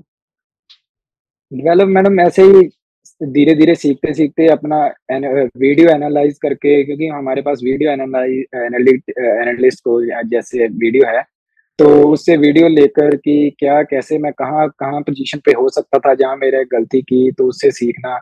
डेवलप 1.52 1.88
मैडम 1.90 2.20
ऐसे 2.22 2.44
ही 2.44 2.68
धीरे 3.22 3.54
धीरे 3.56 3.76
सीखते 3.76 4.14
सीखते 4.14 4.48
अपना 4.50 4.78
वीडियो 5.58 5.90
एनालाइज 5.90 6.38
करके, 6.40 6.84
क्योंकि 6.84 7.08
हमारे 7.08 7.42
पास 7.42 7.60
वीडियो 7.64 7.92
एनालिस्ट 7.92 9.80
को 9.84 10.02
जैसे 10.30 10.68
वीडियो 10.68 11.08
है 11.08 11.24
तो 11.80 11.88
उससे 12.10 12.36
वीडियो 12.38 12.68
लेकर 12.68 13.16
कि 13.16 13.56
क्या, 13.60 13.82
कैसे, 13.84 14.18
मैं 14.18 14.32
कहाँ 14.34 14.68
कहाँ 14.80 15.02
पोजीशन 15.02 15.40
पे 15.46 15.52
हो 15.54 15.68
सकता 15.70 16.00
था 16.00 16.14
जहाँ 16.16 16.36
मेरे 16.38 16.64
गलती 16.66 17.02
की 17.04 17.32
तो 17.32 17.48
उससे 17.48 17.72
सीखना। 17.74 18.18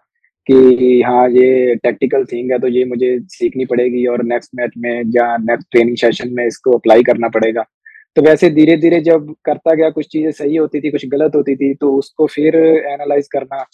कि 0.48 1.02
हाँ 1.02 1.28
ये 1.30 1.76
टेक्टिकल 1.76 2.24
थिंग 2.26 2.52
है 2.52 2.60
तो 2.60 2.68
ये 2.70 2.84
मुझे 2.86 3.18
सीखनी 3.30 3.66
पड़ेगी 3.66 4.06
और 4.08 4.24
नेक्स्ट 4.26 4.52
मैच 4.56 4.72
में 4.78 4.92
या 5.16 5.36
नेक्स्ट 5.40 5.68
ट्रेनिंग 5.72 5.98
सेशन 5.98 6.34
में 6.34 6.46
इसको 6.46 6.72
अप्लाई 6.72 7.04
करना 7.04 7.30
पड़ेगा। 7.30 7.66
तो 8.16 8.22
वैसे 8.22 8.50
धीरे 8.50 8.76
धीरे 8.78 9.00
जब 9.02 9.34
करता 9.46 9.74
गया, 9.76 9.90
कुछ 9.90 10.08
चीज़ें 10.08 10.32
सही 10.32 10.56
होती 10.56 10.80
थी, 10.82 10.90
कुछ 10.92 11.06
गलत 11.08 11.36
होती 11.36 11.56
थी 11.56 11.74
तो 11.74 11.94
उसको 11.98 12.28
फिर 12.28 12.56
एनालाइज 12.56 13.28
करना 13.28 13.66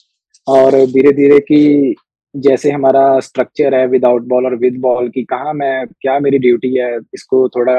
और 0.47 0.75
धीरे 0.87 1.11
धीरे 1.13 1.39
कि 1.41 1.95
जैसे 2.35 2.71
हमारा 2.71 3.19
स्ट्रक्चर 3.19 3.75
है 3.75 3.85
विदाउट 3.87 4.27
बॉल 4.27 4.45
और 4.45 4.55
विद 4.55 4.79
बॉल 4.81 5.09
की 5.09 5.23
कहाँ 5.23 5.53
मैं, 5.53 5.85
क्या 6.01 6.19
मेरी 6.19 6.37
ड्यूटी 6.39 6.73
है, 6.75 6.95
इसको 7.13 7.47
थोड़ा 7.49 7.73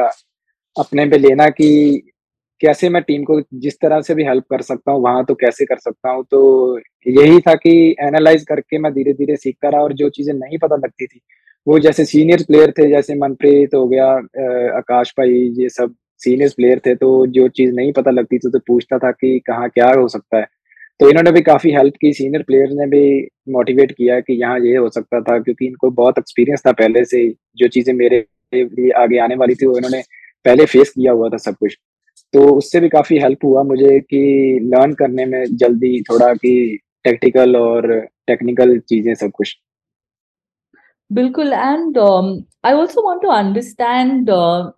अपने 0.77 1.07
पे 1.07 1.19
लेना 1.19 1.49
कि 1.51 2.03
कैसे 2.61 2.89
मैं 2.89 3.03
टीम 3.03 3.23
को 3.25 3.41
जिस 3.57 3.75
तरह 3.81 4.01
से 4.03 4.15
भी 4.15 4.25
हेल्प 4.25 4.45
कर 4.51 4.63
सकता 4.63 4.93
हूँ, 4.93 5.03
वहाँ 5.03 5.25
तो 5.25 5.35
कैसे 5.35 5.65
कर 5.67 5.79
सकता 5.79 6.11
हूँ? 6.11 6.25
तो 6.25 6.79
यही 7.09 7.41
था 7.41 7.55
कि 7.57 7.73
एनालाइज 8.03 8.45
करके 8.49 8.79
मैं 8.79 8.93
धीरे 8.95 9.13
धीरे 9.15 9.37
सीखता 9.37 9.69
रहा 9.69 9.83
और 9.83 9.93
जो 9.95 10.09
चीज़ें 10.11 10.35
नहीं 10.35 10.59
पता 10.59 10.77
लगती 10.77 11.07
थी, 11.07 11.21
वो 11.67 11.79
जैसे 11.79 12.05
सीनियर 12.05 12.43
प्लेयर 12.49 12.71
थे, 12.79 12.89
जैसे 12.91 13.15
मनप्रीत 13.17 13.75
हो 13.75 13.87
गया 13.89 14.07
आकाश 14.79 15.13
भाई, 15.19 15.33
ये 15.59 15.69
सब 15.71 15.95
सीनियर 16.23 16.53
प्लेयर 16.57 16.81
थे 16.87 16.95
तो 16.95 17.27
जो 17.29 17.49
चीज़ 17.51 17.75
नहीं 17.75 17.93
पता 17.93 18.11
लगती 18.11 18.39
थी 18.39 18.51
तो 18.51 18.59
पूछता 18.67 18.99
था 18.99 19.11
कि 19.13 19.39
कहाँ 19.47 19.69
क्या 19.71 19.91
हो 19.91 20.09
सकता 20.09 20.39
है? 20.39 20.47
तो 21.01 21.09
इन्होंने 21.11 21.33
भी 21.33 21.41
काफ़ी 21.43 21.71
हेल्प 21.73 21.95
की, 22.01 22.13
सीनियर 22.13 22.43
प्लेयर 22.43 22.71
ने 22.73 22.87
भी 22.87 23.29
मोटिवेट 23.53 23.93
किया 23.93 24.19
कि 24.21 24.41
यहाँ 24.41 24.59
ये 24.61 24.77
हो 24.77 24.89
सकता 24.91 25.21
था, 25.21 25.39
क्योंकि 25.39 25.67
इनको 25.67 25.91
बहुत 25.93 26.19
एक्सपीरियंस 26.19 26.63
था 26.67 26.73
पहले 26.75 27.05
से 27.05 27.29
जो 27.59 27.69
चीज़ें 27.69 27.95
मेरे 27.95 28.25
लिए 28.53 28.91
आगे 28.99 29.19
आने 29.19 29.37
वाली 29.37 29.55
थी, 29.55 29.67
वो 29.67 29.77
इन्होंने 29.77 30.03
पहले 30.45 30.67
फेस 30.67 30.91
किया 30.91 31.13
हुआ 31.13 31.29
था 31.29 31.37
सब 31.39 31.55
कुछ। 31.57 31.77
तो 32.35 32.45
उससे 32.57 32.81
भी 32.81 32.89
काफ़ी 32.89 33.19
हेल्प 33.19 33.45
हुआ 33.45 33.63
मुझे 33.63 33.99
कि 34.01 34.19
लर्न 34.75 34.93
करने 34.95 35.25
में 35.27 35.45
जल्दी 35.57 36.01
थोड़ा 36.11 36.33
कि 36.35 36.53
टेक्टिकल 37.05 37.57
और 37.57 37.91
टेक्निकल 38.27 38.79
चीज़ें 38.81 39.15
सब 39.15 39.31
कुछ। 39.35 39.57
बिल्कुल 41.11 41.53
and 41.53 41.99
I 41.99 42.73
also 42.73 43.03
want 43.07 43.23
to 43.23 43.29
understand 43.31 44.31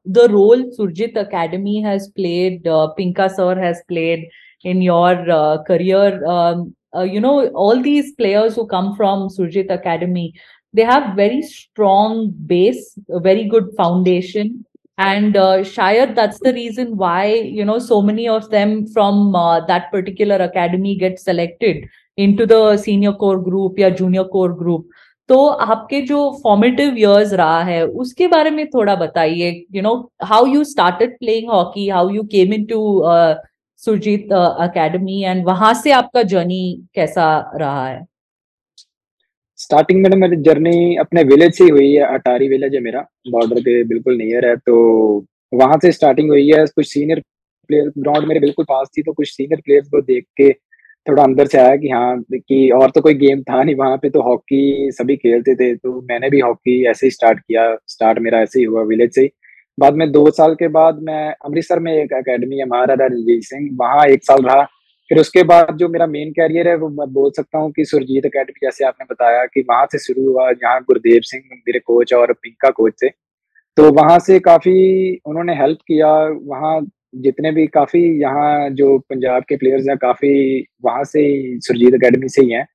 the 0.09 0.27
role 0.31 0.71
Surjit 0.71 1.19
academy 1.19 1.77
has 1.83 2.09
played 2.13 2.69
पिंका 2.97 3.27
sir 3.31 3.63
has 3.65 3.83
played 3.89 4.29
in 4.65 4.83
your 4.83 5.25
career 5.69 6.15
you 7.07 7.21
know 7.21 7.33
all 7.67 7.83
these 7.83 8.15
players 8.17 8.59
who 8.59 8.65
come 8.67 8.93
from 8.97 9.29
Surjeet 9.29 9.71
academy 9.73 10.33
they 10.75 10.85
have 10.85 11.15
very 11.17 11.43
strong 11.45 12.33
base 12.49 12.95
very 13.23 13.45
good 13.49 13.71
foundation 13.77 14.49
and 14.99 15.37
uh, 15.37 15.59
shayad 15.65 16.15
that's 16.15 16.39
the 16.41 16.53
reason 16.53 16.97
why 16.97 17.27
you 17.27 17.65
know 17.65 17.79
so 17.79 18.03
many 18.03 18.29
of 18.29 18.51
them 18.51 18.87
from 18.87 19.35
uh, 19.35 19.61
that 19.67 19.91
particular 19.91 20.37
academy 20.37 20.97
get 20.97 21.19
selected 21.19 21.89
into 22.19 22.47
the 22.47 22.77
senior 22.77 23.13
core 23.15 23.41
group 23.41 23.79
या 23.79 23.89
junior 23.97 24.25
core 24.25 24.55
group 24.55 24.85
तो 25.29 25.47
आपके 25.47 26.01
जो 26.07 26.19
formative 26.43 26.97
years 26.99 27.33
रहा 27.33 27.63
है 27.65 27.83
उसके 27.87 28.27
बारे 28.29 28.51
में 28.51 28.67
थोड़ा 28.71 28.95
बताइए 28.97 29.51
you 29.75 29.83
know 29.83 29.95
how 30.25 30.47
you 30.47 30.65
started 30.65 31.19
playing 31.19 31.51
hockey 31.51 31.89
how 31.89 32.11
you 32.11 32.23
came 32.33 32.53
into 32.55 32.81
Surjeet 33.83 34.33
academy 34.33 35.23
and 35.23 35.45
वहाँ 35.47 35.73
से 35.75 35.93
आपका 35.93 36.23
जर्नी 36.33 36.65
कैसा 36.95 37.29
रहा 37.55 37.87
है 37.87 38.12
स्टार्टिंग 39.63 40.03
में 40.03 40.17
मेरी 40.19 40.37
जर्नी 40.43 40.97
अपने 40.97 41.23
विलेज 41.25 41.55
से 41.55 41.65
ही 41.65 41.71
हुई 41.71 41.93
है 41.93 42.15
अटारी 42.15 42.49
विलेज 42.49 42.75
है 42.75 42.81
मेरा। 42.81 43.01
बॉर्डर 43.31 43.61
के 43.61 43.83
बिल्कुल 43.85 44.17
नियर 44.17 44.47
है 44.47 44.57
तो 44.59 44.75
वहाँ 45.53 45.79
से 45.83 45.93
स्टार्टिंग 45.93 46.31
हुई 46.31 46.49
है। 46.49 46.65
कुछ 46.67 46.87
सीनियर 46.89 47.23
प्लेयर 47.71 47.93
ग्राउंड 47.99 48.27
मेरे 48.29 48.41
बिल्कुल 48.41 48.65
पास 48.65 48.89
थी 48.97 49.03
तो 49.03 49.13
कुछ 49.13 49.29
सीनियर 49.29 49.61
प्लेयर्स 49.61 49.89
को 49.89 50.01
देख 50.03 50.25
के 50.37 50.53
थोड़ा 51.07 51.23
अंदर 51.23 51.47
से 51.47 51.59
आया 51.59 51.77
कि 51.77 51.89
हाँ 51.89 52.23
कि 52.33 52.69
और 52.71 52.91
तो 52.91 53.01
कोई 53.01 53.15
गेम 53.15 53.43
था 53.43 53.63
नहीं 53.63 53.75
वहाँ 53.77 53.97
पे 54.03 54.11
तो 54.11 54.23
हॉकी 54.23 54.91
सभी 54.93 55.17
खेलते 55.17 55.55
थे 55.55 55.75
तो 55.77 56.01
मैंने 56.11 56.31
भी 56.31 56.41
हॉकी 56.41 56.85
ऐसे 56.91 57.07
ही 57.07 57.11
स्टार्ट 57.11 57.39
किया। 57.39 57.65
स्टार्ट 57.89 58.19
मेरा 58.19 58.41
ऐसे 58.41 58.59
ही 58.59 58.65
हुआ 58.65 58.83
विलेज 58.85 59.15
से 59.15 59.23
ही। 59.23 59.31
बाद 59.79 59.95
में 59.95 60.11
दो 60.13 60.31
साल 60.33 60.55
के 60.55 60.69
बाद 60.71 60.99
मैं 61.03 61.25
अमृतसर 61.47 61.79
में 61.81 61.93
एक 61.93 62.13
अकेडमी 62.15 62.57
है, 62.57 62.65
महाराजा 62.67 63.07
रणजीत 63.07 63.43
सिंह। 63.45 63.69
वहाँ 63.81 64.07
एक 64.07 64.25
साल 64.25 64.43
रहा। 64.45 64.67
फिर 65.13 65.21
उसके 65.21 65.43
बाद 65.43 65.77
जो 65.77 65.89
मेरा 65.89 66.07
मेन 66.07 66.31
कैरियर 66.33 66.69
है, 66.69 66.75
वो 66.77 66.89
मैं 66.89 67.13
बोल 67.13 67.31
सकता 67.31 67.59
हूँ 67.59 67.71
कि 67.73 67.85
सुरजीत 67.85 68.27
अकेडमी 68.27 68.67
जैसे 68.67 68.85
आपने 68.85 69.05
बताया 69.05 69.45
कि 69.47 69.61
वहाँ 69.71 69.87
से 69.93 69.99
शुरू 69.99 70.31
हुआ, 70.31 70.53
जहाँ 70.53 70.81
गुरुदेव 70.81 71.21
सिंह 71.23 71.43
मेरे 71.53 71.79
कोच 71.79 72.15
और 72.15 72.33
पिंका 72.33 72.71
कोच 72.71 72.93
थे। 73.03 73.09
तो 73.77 73.91
वहाँ 73.93 74.19
से 74.19 74.39
काफ़ी 74.39 75.21
उन्होंने 75.27 75.55
हेल्प 75.55 75.79
किया, 75.89 76.09
वहाँ 76.43 76.81
जितने 77.15 77.53
भी 77.53 77.67
काफ़ी 77.67 78.01
यहाँ 78.21 78.71
जो 78.71 78.99
पंजाब 78.99 79.45
के 79.49 79.57
प्लेयर्स 79.57 79.89
हैं, 79.89 79.97
काफ़ी 79.97 80.67
वहाँ 80.85 81.05
से 81.05 81.21
ही 81.21 81.61
सुरजीत 81.61 81.95
अकेडमी 81.95 82.29
से 82.29 82.43
ही 82.43 82.51
हैं। 82.51 82.67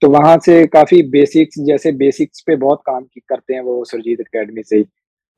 तो 0.00 0.08
वहाँ 0.08 0.38
से 0.38 0.66
काफ़ी 0.66 1.02
बेसिक्स 1.02 1.60
जैसे 1.60 1.92
बेसिक्स 1.92 2.44
पे 2.46 2.56
बहुत 2.56 2.80
काम 2.86 3.04
करते 3.28 3.54
हैं 3.54 3.60
वो 3.60 3.84
सुरजीत 3.84 4.20
अकेडमी 4.20 4.62
से 4.62 4.76
ही। 4.76 4.84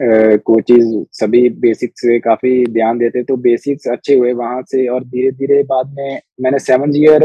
कोचेज 0.01 1.05
सभी 1.13 1.49
बेसिक्स 1.61 2.01
पे 2.05 2.19
काफ़ी 2.19 2.65
ध्यान 2.67 2.99
देते 2.99 3.23
तो 3.23 3.37
बेसिक्स 3.37 3.89
अच्छे 3.89 4.15
हुए 4.15 4.33
वहाँ 4.33 4.63
से 4.63 4.87
और 4.89 5.05
धीरे 5.05 5.31
धीरे 5.33 5.63
बाद 5.63 5.95
में 5.99 6.21
मैंने 6.41 6.59
सेवन 6.59 6.97
ईयर 6.97 7.23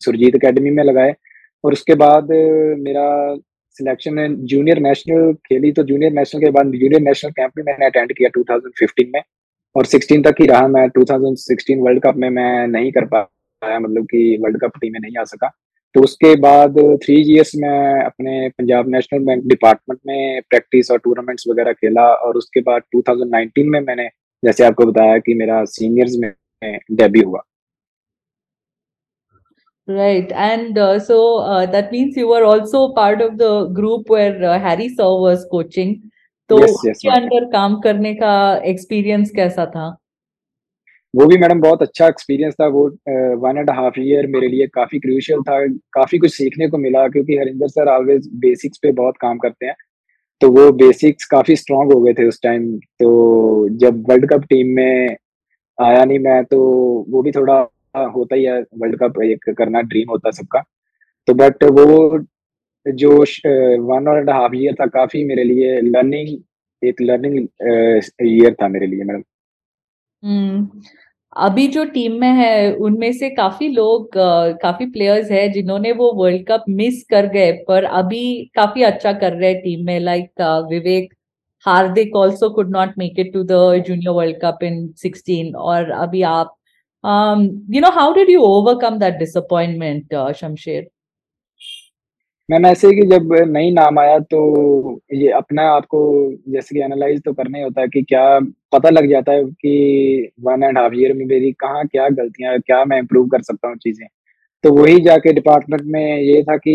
सुरजीत 0.00 0.34
अकेडमी 0.34 0.70
में 0.70 0.82
लगाए 0.84 1.14
और 1.64 1.72
उसके 1.72 1.94
बाद 1.94 2.28
मेरा 2.78 3.36
सिलेक्शन 3.78 4.34
जूनियर 4.44 4.78
नेशनल 4.78 5.32
खेली 5.46 5.72
तो 5.72 5.82
जूनियर 5.82 6.12
नेशनल 6.12 6.40
के 6.40 6.50
बाद 6.50 6.72
जूनियर 6.72 7.00
नेशनल 7.00 7.30
कैंप 7.30 7.52
भी 7.56 7.62
मैंने 7.62 7.86
अटेंड 7.86 8.12
किया 8.12 8.30
2015 8.38 9.12
में 9.14 9.22
और 9.76 9.86
16 9.86 10.24
तक 10.24 10.40
ही 10.40 10.46
रहा 10.46 10.68
मैं 10.68 10.86
2016 10.98 11.78
वर्ल्ड 11.78 12.02
कप 12.02 12.16
में 12.16 12.28
मैं 12.30 12.66
नहीं 12.66 12.92
कर 12.92 13.04
पाया 13.04 13.78
मतलब 13.78 14.04
कि 14.04 14.38
वर्ल्ड 14.40 14.60
कप 14.60 14.78
टीम 14.80 14.92
में 14.92 15.00
नहीं 15.00 15.18
आ 15.20 15.24
सका। 15.24 15.50
उसके 16.00 16.36
बाद 16.36 16.98
थ्री 17.04 17.34
इयर्स 17.34 17.52
में 17.56 18.04
अपने 18.04 18.48
पंजाब 18.48 18.88
नेशनल 18.88 19.24
बैंक 19.24 19.44
डिपार्टमेंट 19.46 20.00
में 20.06 20.42
प्रैक्टिस 20.50 20.90
और 20.90 20.98
टूर्नामेंट्स 20.98 21.44
वगैरह 21.48 21.72
खेला 21.72 22.14
और 22.14 22.36
उसके 22.36 22.60
बाद 22.60 22.82
2019 22.96 23.50
में 23.58 23.80
मैंने 23.80 24.08
जैसे 24.44 24.64
आपको 24.64 24.84
बताया 24.84 25.18
कि 25.18 25.34
मेरा 25.34 25.64
सीनियर्स 25.64 26.16
में 26.18 26.78
डेब्यू 26.92 27.28
हुआ। 27.28 27.40
Right, 29.90 30.32
and 30.32 30.78
uh, 30.78 30.98
so 30.98 31.38
uh, 31.38 31.66
that 31.66 31.92
means 31.92 32.16
you 32.16 32.28
were 32.28 32.44
also 32.44 32.92
part 32.92 33.22
of 33.22 33.38
the 33.38 33.68
group 33.68 34.10
where 34.10 34.44
uh, 34.44 34.58
Harry 34.58 34.88
Saw 34.88 35.22
was 35.28 35.46
coaching. 35.54 35.94
तो 36.48 36.58
yes, 36.58 36.70
yes, 36.70 36.90
उसके 36.90 37.08
अंदर 37.08 37.44
काम 37.44 37.80
करने 37.80 38.14
का 38.14 38.56
एक्सपीरियंस 38.64 39.30
कैसा 39.30 39.66
था? 39.66 39.97
वो 41.14 41.26
भी 41.26 41.36
मैडम 41.38 41.60
बहुत 41.60 41.82
अच्छा 41.82 42.06
एक्सपीरियंस 42.08 42.54
था, 42.54 42.66
वो 42.66 42.86
वन 43.40 43.58
एंड 43.58 43.70
हाफ़ 43.70 43.98
ईयर 44.00 44.26
मेरे 44.26 44.48
लिए 44.48 44.66
काफ़ी 44.74 44.98
क्रूशियल 44.98 45.40
था, 45.42 45.66
काफ़ी 45.92 46.18
कुछ 46.18 46.32
सीखने 46.34 46.68
को 46.68 46.78
मिला 46.78 47.06
क्योंकि 47.08 47.36
हरिंदर 47.38 47.68
सर 47.68 47.88
ऑलवेज 47.90 48.28
बेसिक्स 48.40 48.78
पे 48.82 48.92
बहुत 48.92 49.16
काम 49.20 49.38
करते 49.38 49.66
हैं। 49.66 49.74
तो 50.40 50.50
वो 50.52 50.70
बेसिक्स 50.72 51.24
काफ़ी 51.26 51.56
स्ट्रांग 51.56 51.92
हो 51.92 52.00
गए 52.00 52.12
थे 52.14 52.26
उस 52.28 52.40
टाइम 52.42 52.76
तो 53.00 53.68
जब 53.78 54.04
वर्ल्ड 54.10 54.28
कप 54.32 54.44
टीम 54.50 54.74
में 54.76 55.16
आया 55.78 56.04
नहीं 56.04 56.18
मैं 56.18 56.44
तो 56.44 56.58
वो 57.10 57.22
भी 57.22 57.30
थोड़ा 57.32 57.56
होता 58.14 58.36
ही 58.36 58.44
है 58.44 58.60
वर्ल्ड 58.60 58.98
कप 59.00 59.20
एक 59.22 59.50
करना 59.58 59.80
ड्रीम 59.82 60.10
होता 60.10 60.30
सबका। 60.30 60.62
तो 61.28 61.34
बट 61.34 61.64
वो 61.78 62.18
जो 62.86 63.10
वन 63.86 64.08
और 64.08 64.18
एंड 64.18 64.30
हाफ़ 64.30 64.54
ईयर 64.56 64.74
था, 64.74 64.86
काफ़ी 64.88 65.24
मेरे 65.24 65.44
लिए 65.44 65.80
लर्निंग 65.80 66.38
एक 66.82 67.00
लर्निंग 67.02 67.36
ईयर 68.28 68.54
था 68.62 68.68
मेरे 68.68 68.86
लिए 68.86 69.04
मैडम। 69.04 69.22
हम्म। 70.22 70.80
अभी 71.36 71.66
जो 71.68 71.84
टीम 71.86 72.12
में 72.20 72.28
है, 72.34 72.72
उनमें 72.74 73.12
से 73.12 73.28
काफ़ी 73.30 73.68
लोग 73.68 74.08
काफ़ी 74.62 74.86
प्लेयर्स 74.86 75.30
है 75.30 75.48
जिन्होंने 75.52 75.92
वो 75.92 76.12
वर्ल्ड 76.14 76.46
कप 76.48 76.64
मिस 76.70 77.02
कर 77.10 77.26
गए, 77.28 77.52
पर 77.68 77.84
अभी 77.84 78.50
काफ़ी 78.56 78.82
अच्छा 78.82 79.12
कर 79.14 79.32
रहे 79.32 79.52
हैं 79.52 79.60
टीम 79.62 79.84
में। 79.86 79.98
Like 80.00 80.40
Vivek 80.70 81.14
Hardik 81.66 82.16
also 82.16 82.50
could 82.50 82.70
not 82.70 82.98
make 82.98 83.18
it 83.18 83.32
to 83.34 83.42
the 83.44 83.82
junior 83.86 84.10
world 84.12 84.36
cup 84.42 84.62
in 84.64 84.86
16 84.98 85.54
और 85.56 85.90
अभी 85.92 86.22
आप 86.24 86.54
you 87.74 87.80
know 87.80 87.90
how 87.92 88.12
did 88.14 88.30
you 88.30 88.42
overcome 88.42 88.98
that 88.98 89.18
disappointment 89.18 90.14
Shamsher 90.36 90.88
ma'am 92.48 92.66
ऐसे 92.66 92.90
कि 92.94 93.02
जब 93.08 93.32
नई 93.48 93.70
नाम 93.70 93.98
आया 93.98 94.18
तो 94.32 94.38
ये 95.14 95.30
अपना 95.32 95.62
आपको 95.70 95.98
जैसे 96.52 96.74
कि 96.74 96.80
एनालाइज 96.82 97.20
तो 97.24 97.32
करना 97.32 97.58
ही 97.58 97.64
होता 97.64 97.80
है 97.80 97.88
कि 97.88 98.02
क्या 98.02 98.22
पता 98.72 98.90
लग 98.90 99.08
जाता 99.10 99.32
है 99.32 99.44
कि 99.44 100.30
वन 100.40 100.62
एंड 100.64 100.78
हाफ़ 100.78 100.94
ईयर 100.94 101.12
में 101.14 101.24
मेरी 101.26 101.50
कहाँ 101.60 101.84
क्या 101.86 102.08
गलतियाँ 102.10 102.58
क्या 102.60 102.84
मैं 102.84 102.98
इम्प्रूव 102.98 103.26
कर 103.28 103.42
सकता 103.42 103.68
हूँ 103.68 103.76
चीज़ें। 103.76 104.06
तो 104.64 104.72
वही 104.74 105.00
जाके 105.02 105.32
डिपार्टमेंट 105.32 105.82
में 105.86 106.18
ये 106.18 106.42
था 106.42 106.56
कि 106.58 106.72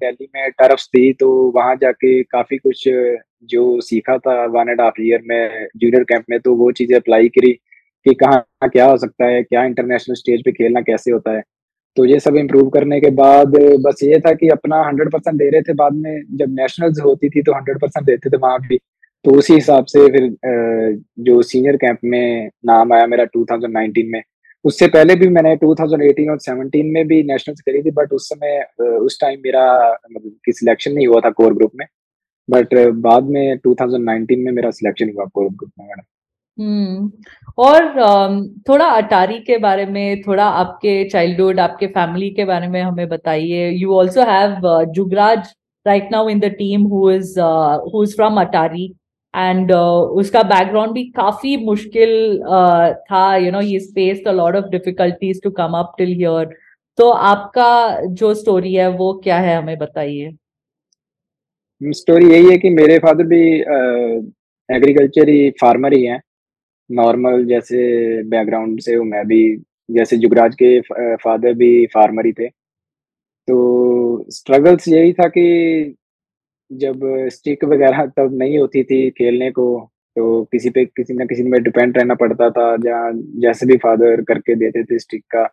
दिल्ली 0.00 0.28
में 0.36 0.50
टर्फ्स 0.52 0.86
थी 0.88 1.12
तो 1.20 1.30
वहाँ 1.56 1.74
जाके 1.76 2.22
काफ़ी 2.24 2.58
कुछ 2.58 2.84
जो 3.50 3.80
सीखा 3.82 4.18
था 4.18 4.44
वन 4.58 4.68
एंड 4.70 4.80
हाफ़ 4.80 5.00
ईयर 5.02 5.22
में 5.26 5.66
जूनियर 5.76 6.04
कैंप 6.04 6.24
में 6.30 6.38
तो 6.40 6.54
वो 6.56 6.70
चीज़ें 6.72 6.96
अप्लाई 6.98 7.28
करी 7.30 7.52
कि 8.06 8.14
कहाँ 8.16 8.44
क्या 8.64 8.86
हो 8.86 8.96
सकता 8.98 9.26
है, 9.26 9.42
क्या 9.42 9.64
इंटरनेशनल 9.64 10.14
स्टेज 10.16 10.42
पे 10.44 10.52
खेलना 10.52 10.80
कैसे 10.82 11.10
होता 11.12 11.36
है। 11.36 11.42
तो 11.96 12.04
ये 12.04 12.18
सब 12.20 12.36
इम्प्रूव 12.36 12.68
करने 12.70 13.00
के 13.00 13.10
बाद, 13.12 13.56
बस 13.80 14.02
ये 14.02 14.18
था 14.20 14.32
कि 14.34 14.48
अपना 14.50 14.82
हंड्रेड 14.86 15.10
परसेंट 15.12 15.36
दे 15.38 15.48
रहे 15.50 15.62
थे 15.62 15.72
बाद 15.74 15.94
में, 15.94 16.22
जब 16.36 16.54
नेशनल्स 16.60 17.00
होती 17.04 17.28
थी 17.30 17.42
तो 17.42 17.52
हंड्रेड 17.52 17.78
परसेंट 17.80 18.06
देते 18.06 18.30
थे 18.30 18.36
वहाँ 18.36 18.58
भी। 18.60 18.78
तो 19.24 19.30
उसी 19.38 19.54
हिसाब 19.54 19.84
से 19.86 20.06
फिर 20.12 20.28
जो 21.24 21.40
सीनियर 21.42 21.76
कैंप 21.76 21.98
में 22.04 22.50
नाम 22.66 22.92
आया 22.92 23.06
मेरा 23.06 23.24
2019 23.26 24.10
में, 24.12 24.22
उससे 24.64 24.86
पहले 24.88 25.14
भी 25.14 25.28
मैंने 25.28 25.54
2018 25.56 26.30
और 26.30 26.38
17 26.40 26.92
में 26.94 27.06
भी 27.08 27.22
नेशनल्स 27.22 27.60
करी 27.60 27.82
थी 27.82 27.90
बट 27.90 28.12
उस 28.12 28.28
समय 28.28 28.64
उस 28.80 29.20
टाइम 29.20 29.40
मेरा 29.44 29.66
मतलब 30.12 30.32
कि 30.44 30.52
सिलेक्शन 30.52 30.92
नहीं 30.92 31.06
हुआ 31.06 31.20
था 31.20 31.30
कोर 31.30 31.54
ग्रुप 31.54 31.72
में 31.76 31.86
बट 32.48 32.74
बाद 33.02 33.28
में 33.30 33.58
2019 33.58 34.44
में 34.44 34.52
मेरा 34.52 34.70
सिलेक्शन 34.70 35.12
हुआ 35.16 35.24
कोर 35.24 35.48
ग्रुप 35.48 35.70
में, 35.78 35.86
मैडम। 35.86 36.02
हम्म। 36.58 37.10
और 37.58 37.90
थोड़ा 38.68 38.86
अटारी 38.86 39.38
के 39.46 39.58
बारे 39.58 39.86
में 39.86 40.22
थोड़ा 40.22 40.44
आपके 40.62 40.92
चाइल्डहुड 41.10 41.60
आपके 41.60 41.86
फैमिली 41.86 42.30
के 42.30 42.44
बारे 42.44 42.68
में 42.68 42.80
हमें 42.82 43.08
बताइए। 43.08 43.68
You 43.70 43.98
also 43.98 44.22
have 44.30 44.84
Jugraj 44.94 45.52
now 45.86 46.28
in 46.28 46.38
the 46.40 46.48
team 46.50 46.84
who 46.90 46.98
is 47.10 47.36
uh, 47.36 47.78
who's 47.92 48.12
from 48.18 48.38
Atari 48.42 48.84
and 49.34 49.70
uh, 49.70 50.04
उसका 50.20 50.42
बैकग्राउंड 50.42 50.92
भी 50.92 51.02
काफ़ी 51.16 51.56
मुश्किल 51.64 52.12
uh, 52.58 52.94
था। 53.10 53.24
You 53.36 53.50
know 53.52 53.60
he's 53.60 53.90
faced 53.92 54.26
a 54.26 54.32
lot 54.32 54.56
of 54.60 54.70
difficulties 54.70 55.40
to 55.40 55.50
come 55.50 55.76
up 55.80 55.90
till 55.98 56.14
here. 56.20 56.46
तो 56.98 57.10
आपका 57.32 58.00
जो 58.20 58.32
story 58.34 58.74
है 58.74 58.88
वो 58.96 59.12
क्या 59.24 59.38
है 59.38 59.56
हमें 59.56 59.76
बताइए। 59.78 60.32
स्टोरी 61.82 62.32
यही 62.32 62.50
है 62.50 62.58
कि 62.58 62.70
मेरे 62.70 62.98
फादर 62.98 63.26
भी 63.26 63.42
एग्रीकल्चर 64.68 65.28
ही 65.28 65.50
फार्मर 65.60 65.94
ही 65.94 66.04
हैं। 66.04 66.20
नॉर्मल 66.90 67.44
जैसे 67.46 68.22
बैकग्राउंड 68.24 68.80
से 68.80 68.94
हूँ 68.94 69.06
मैं 69.06 69.26
भी। 69.26 69.44
जैसे 69.88 70.16
जुगराज 70.16 70.54
के 70.62 70.80
फादर 71.16 71.54
भी 71.54 71.86
फार्मर 71.94 72.26
ही 72.26 72.32
थे। 72.32 72.48
तो 73.48 74.24
स्ट्रगल्स 74.30 74.88
यही 74.88 75.12
था 75.12 75.26
कि 75.28 75.94
जब 76.70 77.00
स्टिक 77.32 77.64
वगैरह 77.64 78.06
तब 78.16 78.36
नहीं 78.38 78.58
होती 78.58 78.82
थी 78.84 79.10
खेलने 79.10 79.50
को 79.50 79.66
तो 80.16 80.44
किसी 80.52 80.70
पे 80.70 80.84
किसी 80.86 81.14
ना 81.14 81.24
किसी 81.24 81.42
में 81.42 81.62
डिपेंड 81.62 81.96
रहना 81.98 82.14
पड़ता 82.14 82.48
था, 82.50 82.76
जहाँ 82.76 83.10
जैसे 83.42 83.66
भी 83.66 83.76
फादर 83.76 84.22
करके 84.22 84.54
देते 84.54 84.82
थे 84.84 84.98
स्टिक 84.98 85.24
का। 85.34 85.44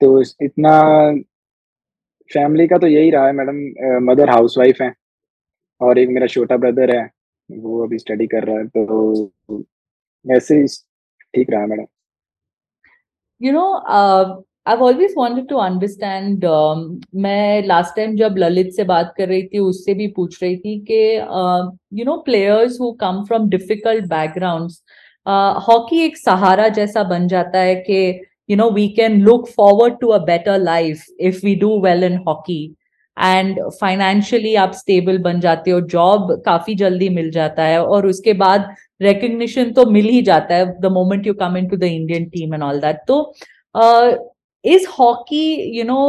तो 0.00 0.22
इतना 0.42 0.80
फैमिली 2.30 2.66
का 2.66 2.78
तो 2.78 2.86
यही 2.86 3.10
रहा 3.10 3.26
है 3.26 3.32
मैडम 3.32 4.04
मदर 4.04 4.30
हाउस 4.30 4.54
वाइफ 4.58 4.80
है। 4.82 4.92
और 5.80 5.98
एक 5.98 6.08
मेरा 6.08 6.26
छोटा 6.26 6.56
ब्रदर 6.56 6.96
है, 6.96 7.04
वो 7.50 7.84
अभी 7.86 7.98
स्टडी 7.98 8.26
कर 8.26 8.44
रहा 8.44 8.58
है 8.58 8.66
तो 8.68 9.62
मैसेज 10.24 10.78
ठीक 11.34 11.50
रहा 11.50 11.66
madam. 11.66 11.86
You 13.40 13.52
know 13.52 13.64
I 13.88 14.24
have 14.68 14.82
always 14.84 15.14
wanted 15.18 15.48
to 15.48 15.56
understand 15.58 16.44
मैं 17.22 17.62
लास्ट 17.66 17.96
टाइम 17.96 18.16
जब 18.16 18.34
ललित 18.38 18.72
से 18.74 18.84
बात 18.84 19.14
कर 19.16 19.28
रही 19.28 19.42
थी, 19.44 19.58
उससे 19.58 19.94
भी 19.94 20.06
पूछ 20.16 20.42
रही 20.42 20.56
थी 20.56 20.78
कि 20.90 21.00
you 21.98 22.04
know 22.04 22.16
players 22.26 22.80
who 22.80 22.92
come 23.00 23.22
from 23.24 23.48
difficult 23.50 24.04
backgrounds 24.08 24.82
hockey 25.68 26.00
एक 26.04 26.16
सहारा 26.18 26.68
जैसा 26.76 27.02
बन 27.10 27.26
जाता 27.28 27.58
है 27.60 27.74
कि 27.88 27.98
you 28.50 28.56
know 28.56 28.70
we 28.70 28.88
can 28.96 29.20
look 29.22 29.48
forward 29.48 29.98
to 30.00 30.08
a 30.08 30.18
better 30.24 30.58
life 30.60 31.04
if 31.20 31.44
we 31.44 31.54
do 31.56 31.78
well 31.82 32.04
in 32.04 32.16
hockey 32.28 32.62
and 33.16 33.60
financially 33.72 34.54
आप 34.56 34.72
स्टेबल 34.74 35.18
बन 35.22 35.40
जाते 35.40 35.70
हो 35.70 35.80
जॉब 35.90 36.32
काफ़ी 36.46 36.74
जल्दी 36.74 37.08
मिल 37.10 37.30
जाता 37.30 37.64
है 37.64 37.82
और 37.84 38.06
उसके 38.06 38.32
बाद 38.34 38.74
रिकग्निशन 39.00 39.72
तो 39.72 39.84
मिल 39.90 40.08
ही 40.08 40.22
जाता 40.22 40.54
है 40.54 40.66
the 40.80 40.92
moment 40.92 41.26
you 41.26 41.34
come 41.34 41.56
in 41.56 41.68
to 41.68 41.76
the 41.76 41.84
Indian 41.84 42.24
team 42.28 42.54
and 42.54 42.62
all 42.62 42.80
that 42.80 43.00
तो 43.08 43.20
is 44.64 44.86
hockey 44.98 45.44
you 45.78 45.84
know 45.84 46.02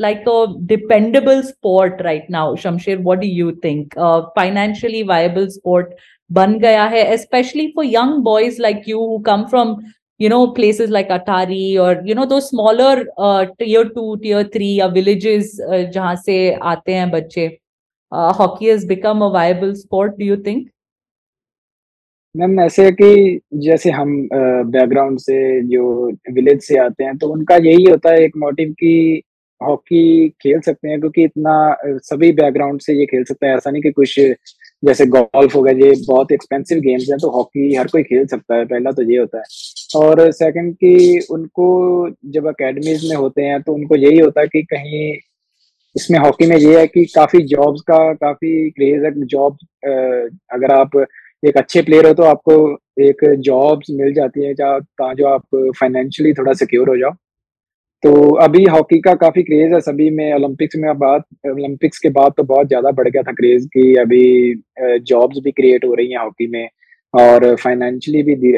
like 0.00 0.28
a 0.28 0.44
dependable 0.66 1.42
sport 1.42 2.02
right 2.02 2.26
now 2.30 2.56
Shamsher 2.56 2.98
what 3.02 3.18
do 3.18 3.26
you 3.26 3.50
think 3.64 3.94
financially 4.36 5.02
viable 5.04 5.48
sport 5.50 5.94
बन 6.30 6.58
गया 6.58 6.84
है 6.86 7.16
specially 7.16 7.66
for 7.76 7.84
young 7.86 8.22
boys 8.22 8.60
like 8.62 8.82
you 8.88 9.22
come 9.26 9.44
from 9.44 9.76
you 10.20 10.28
know 10.28 10.52
places 10.52 10.90
like 10.90 11.08
atari 11.08 11.80
or 11.80 12.02
you 12.04 12.14
know 12.14 12.26
those 12.26 12.48
smaller 12.48 13.06
uh, 13.18 13.46
tier 13.58 13.84
2 13.84 14.06
tier 14.22 14.42
3 14.56 14.70
या 14.78 14.88
villages 14.94 15.52
uh, 15.68 15.84
जहाँ 15.92 16.14
से 16.16 16.38
आते 16.72 16.94
हैं 16.94 17.10
बच्चे 17.10 17.46
uh, 18.12 18.32
hockey 18.32 18.66
has 18.66 18.84
become 18.84 19.22
a 19.22 19.30
viable 19.30 19.74
sport 19.84 20.18
do 20.18 20.32
you 20.32 20.42
think 20.48 20.66
ma'am 22.36 22.60
ऐसे 22.60 22.84
है 22.84 22.90
कि 22.92 23.40
जैसे 23.54 23.90
हम 23.90 24.10
बैकग्राउंड 24.70 25.18
से 25.18 25.38
जो 25.62 25.84
विलेज 26.32 26.60
से 26.62 26.76
आते 26.78 27.04
हैं 27.04 27.16
तो 27.18 27.28
उनका 27.28 27.56
यही 27.56 27.84
होता 27.84 28.10
है 28.10 28.24
एक 28.24 28.36
मोटिव 28.36 28.72
कि 28.72 29.22
हॉकी 29.62 30.28
खेल 30.28 30.60
सकते 30.60 30.88
हैं 30.88 31.00
क्योंकि 31.00 31.24
इतना 31.24 31.54
सभी 31.86 32.32
बैकग्राउंड 32.32 32.80
से 32.80 32.92
ये 32.92 33.06
खेल 33.06 33.24
सकते 33.24 33.46
हैं 33.46 33.56
ऐसा 33.56 33.70
नहीं 33.70 33.82
कि 33.82 33.90
कुछ 33.90 34.20
जैसे 34.82 35.06
गोल्फ 35.08 35.54
हो 35.54 35.62
गया, 35.62 35.72
ये 35.78 35.92
बहुत 36.08 36.32
एक्सपेंसिव 36.32 36.80
गेम्स 36.80 37.08
हैं 37.10 37.18
तो 37.18 37.30
हॉकी 37.30 37.74
हर 37.74 37.86
कोई 37.92 38.02
खेल 38.02 38.26
सकता 38.26 38.54
है, 38.54 38.64
पहला 38.66 38.90
तो 38.92 39.02
ये 39.02 39.18
होता 39.18 39.38
है। 39.38 39.44
और 39.96 40.30
सेकंड 40.32 40.74
कि 40.74 41.26
उनको 41.30 42.10
जब 42.32 42.46
अकेडमीज 42.48 43.08
में 43.10 43.16
होते 43.16 43.42
हैं 43.42 43.60
तो 43.62 43.74
उनको 43.74 43.96
यही 43.96 44.18
होता 44.18 44.40
है 44.40 44.46
कि 44.48 44.62
कहीं 44.64 45.16
इसमें 45.96 46.18
हॉकी 46.18 46.46
में 46.46 46.56
ये 46.56 46.78
है 46.78 46.86
कि 46.86 47.04
काफ़ी 47.14 47.42
जॉब्स 47.46 47.80
का, 47.80 48.12
काफ़ी 48.14 48.70
क्रेज 48.70 49.04
है 49.04 49.10
जॉब 49.26 49.56
अगर 50.54 50.72
आप 50.72 50.96
एक 51.42 51.56
अच्छे 51.56 51.82
प्लेयर 51.82 52.06
हो 52.06 52.14
तो 52.14 52.22
आपको 52.24 52.54
एक 53.02 53.24
जॉब्स 53.40 53.86
मिल 53.90 54.12
जाती 54.14 54.44
है, 54.44 54.54
जहाँ 54.54 55.14
जो 55.14 55.26
आप 55.28 55.42
फाइनेंशियली 55.78 56.32
थोड़ा 56.34 56.52
सिक्योर 56.54 56.88
हो 56.88 56.96
जाओ। 56.96 57.12
तो 58.02 58.34
अभी 58.34 58.64
हॉकी 58.64 59.00
का 59.00 59.14
काफ़ी 59.14 59.42
क्रेज 59.42 59.72
है 59.72 59.80
सभी 59.80 60.10
में 60.10 60.34
ओलंपिक्स 60.34 60.76
में 60.76 60.98
बात 60.98 61.24
ओलंपिक्स 61.46 61.98
के 61.98 62.08
बाद 62.08 62.32
तो 62.36 62.42
बहुत 62.42 62.66
ज़्यादा 62.66 62.90
बढ़ 62.90 63.08
गया 63.08 63.22
था 63.22 63.32
क्रेज 63.32 63.66
कि 63.66 63.94
अभी 63.94 64.54
जॉब्स 64.98 65.38
भी 65.44 65.50
क्रिएट 65.50 65.84
हो 65.84 65.94
रही 65.94 66.12
हैं 66.12 66.18
हॉकी 66.18 66.46
में 66.46 66.68
और 67.14 67.54
फाइनेंशियली 67.56 68.22
भी 68.22 68.52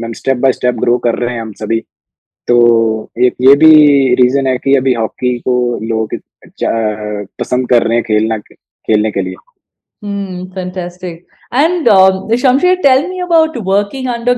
ma'am 0.00 0.12
step 0.12 0.36
by 0.36 0.52
step 0.52 0.74
grow 0.74 0.98
कर 0.98 1.14
रहे 1.14 1.34
हैं 1.34 1.40
हम 1.40 1.52
सभी 1.52 1.80
तो 2.48 2.58
एक 3.18 3.34
ये 3.40 3.54
भी 3.56 3.72
रीजन 4.14 4.46
है 4.46 4.58
कि 4.58 4.74
अभी 4.74 4.94
हॉकी 4.94 5.38
को 5.38 5.78
लोग 5.82 6.14
पसंद 7.40 7.68
कर 7.68 7.82
रहे 7.82 7.94
हैं 7.94 8.04
खेलना 8.04 8.38
खेलने 8.38 9.10
के 9.10 9.22
लिए 9.22 9.34
Hmm, 10.02 10.46
fantastic. 10.46 11.26
And 11.52 11.86
um, 11.88 12.28
Shamsher, 12.30 12.82
tell 12.82 13.08
me 13.08 13.20
about 13.20 13.56
working 13.64 14.08
under 14.08 14.34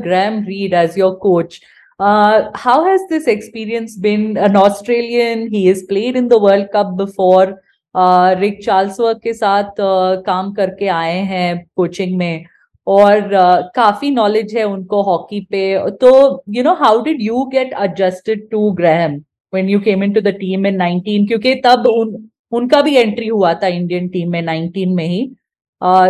Reed 0.46 0.74
as 0.74 0.94
your 0.94 1.16
coach. 1.18 1.62
Uh, 2.00 2.50
how 2.54 2.84
has 2.84 3.00
this 3.08 3.26
experience 3.26 3.96
been? 3.96 4.36
An 4.36 4.56
Australian, 4.56 5.48
he 5.48 5.66
has 5.66 5.82
played 5.84 6.16
in 6.16 6.28
the 6.28 6.38
World 6.38 6.70
Cup 6.72 6.96
before. 6.96 7.62
Uh, 7.94 8.34
Rick 8.38 8.58
Charlesworth 8.64 9.20
के 9.22 9.32
साथ 9.32 9.80
uh, 9.80 10.22
काम 10.26 10.52
करके 10.52 10.86
आए 10.88 11.18
हैं 11.24 11.66
coaching 11.76 12.16
में 12.18 12.44
और 12.86 13.20
uh, 13.34 13.62
काफ़ी 13.74 14.10
knowledge 14.10 14.56
है 14.56 14.64
उनको 14.64 15.02
हॉकी 15.02 15.40
पे 15.50 15.90
तो 16.00 16.10
you 16.56 16.62
know 16.62 16.72
how 16.74 17.02
did 17.02 17.22
you 17.22 17.44
get 17.52 17.74
adjusted 17.82 18.48
to 18.50 18.70
Graham 18.80 19.14
when 19.52 19.68
you 19.68 19.80
came 19.80 20.02
into 20.04 20.20
the 20.20 20.34
team 20.40 20.66
in 20.66 20.78
19 20.80 21.26
क्योंकि 21.28 21.54
तब 21.64 21.86
उन 21.86 22.16
उनका 22.52 22.80
भी 22.82 22.96
एंट्री 22.96 23.26
हुआ 23.26 23.54
था 23.62 23.66
इंडियन 23.68 24.08
टीम 24.08 24.32
में 24.32 24.42
19 24.42 24.94
में 24.96 25.06
ही 25.06 25.24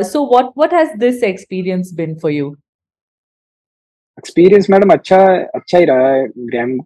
so 0.05 0.27
what 0.31 0.51
what 0.59 0.75
has 0.75 0.97
this 0.99 1.23
experience 1.25 1.93
been 1.97 2.19
for 2.23 2.33
you 2.33 2.55
experience 4.19 4.67
madam 4.71 4.91
अच्छा 4.93 5.17
अच्छा 5.55 5.79
ही 5.79 5.85
रहा 5.85 6.09
है। 6.09 6.27
ग्रैम 6.41 6.77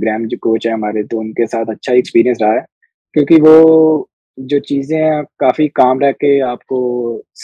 ग्रैम 0.00 0.26
जो 0.28 0.36
कोच 0.42 0.66
है 0.66 0.72
हमारे 0.72 1.02
तो 1.04 1.18
उनके 1.18 1.46
साथ 1.46 1.66
अच्छा 1.70 1.92
एक्सपीरियंस 1.94 2.38
रहा 2.42 2.52
है। 2.52 2.64
क्योंकि 3.14 3.36
वो 3.40 4.08
जो 4.38 4.58
चीज़ें 4.60 4.96
हैं, 4.98 5.22
काफ़ी 5.40 5.66
काम 5.76 6.00
रह 6.00 6.12
के 6.14 6.38
आपको 6.48 6.78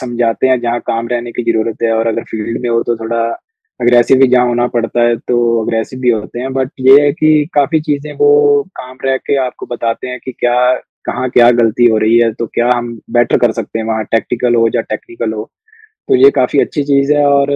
समझाते 0.00 0.46
हैं, 0.48 0.60
जहाँ 0.60 0.80
काम 0.86 1.08
रहने 1.08 1.32
की 1.32 1.42
ज़रूरत 1.52 1.82
है। 1.82 1.92
और 1.92 2.06
अगर 2.06 2.22
फ़ील्ड 2.30 2.60
में 2.62 2.68
हो 2.70 2.82
तो 2.82 2.96
थोड़ा 2.96 3.20
अग्रेसिव 3.80 4.18
भी 4.18 4.26
जहाँ 4.28 4.46
होना 4.46 4.66
पड़ता 4.68 5.02
है 5.02 5.16
तो 5.18 5.38
अग्रेसिव 5.64 6.00
भी 6.00 6.10
होते 6.10 6.40
हैं। 6.40 6.52
बट 6.52 6.70
ये 6.80 7.00
है 7.02 7.12
कि 7.12 7.46
काफ़ी 7.54 7.80
चीज़ें 7.82 8.12
वो 8.18 8.62
काम 8.76 8.96
रह 9.04 9.16
के 9.18 9.36
आपको 9.46 9.66
बताते 9.66 10.08
हैं 10.08 10.18
कि 10.24 10.32
क्या, 10.32 10.72
कहाँ 11.04 11.28
क्या 11.30 11.50
गलती 11.52 11.86
हो 11.86 11.98
रही 11.98 12.18
है 12.18 12.32
तो 12.34 12.46
क्या 12.48 12.70
हम 12.74 12.92
बेटर 13.10 13.38
कर 13.38 13.52
सकते 13.52 13.78
हैं, 13.78 13.86
वहाँ 13.86 14.04
टेक्टिकल 14.06 14.54
हो 14.54 14.68
या 14.74 14.80
टेक्निकल 14.82 15.32
हो। 15.32 15.50
तो 16.08 16.14
ये 16.16 16.30
काफ़ी 16.32 16.60
अच्छी 16.60 16.82
चीज़ 16.84 17.12
है 17.14 17.24
और 17.28 17.50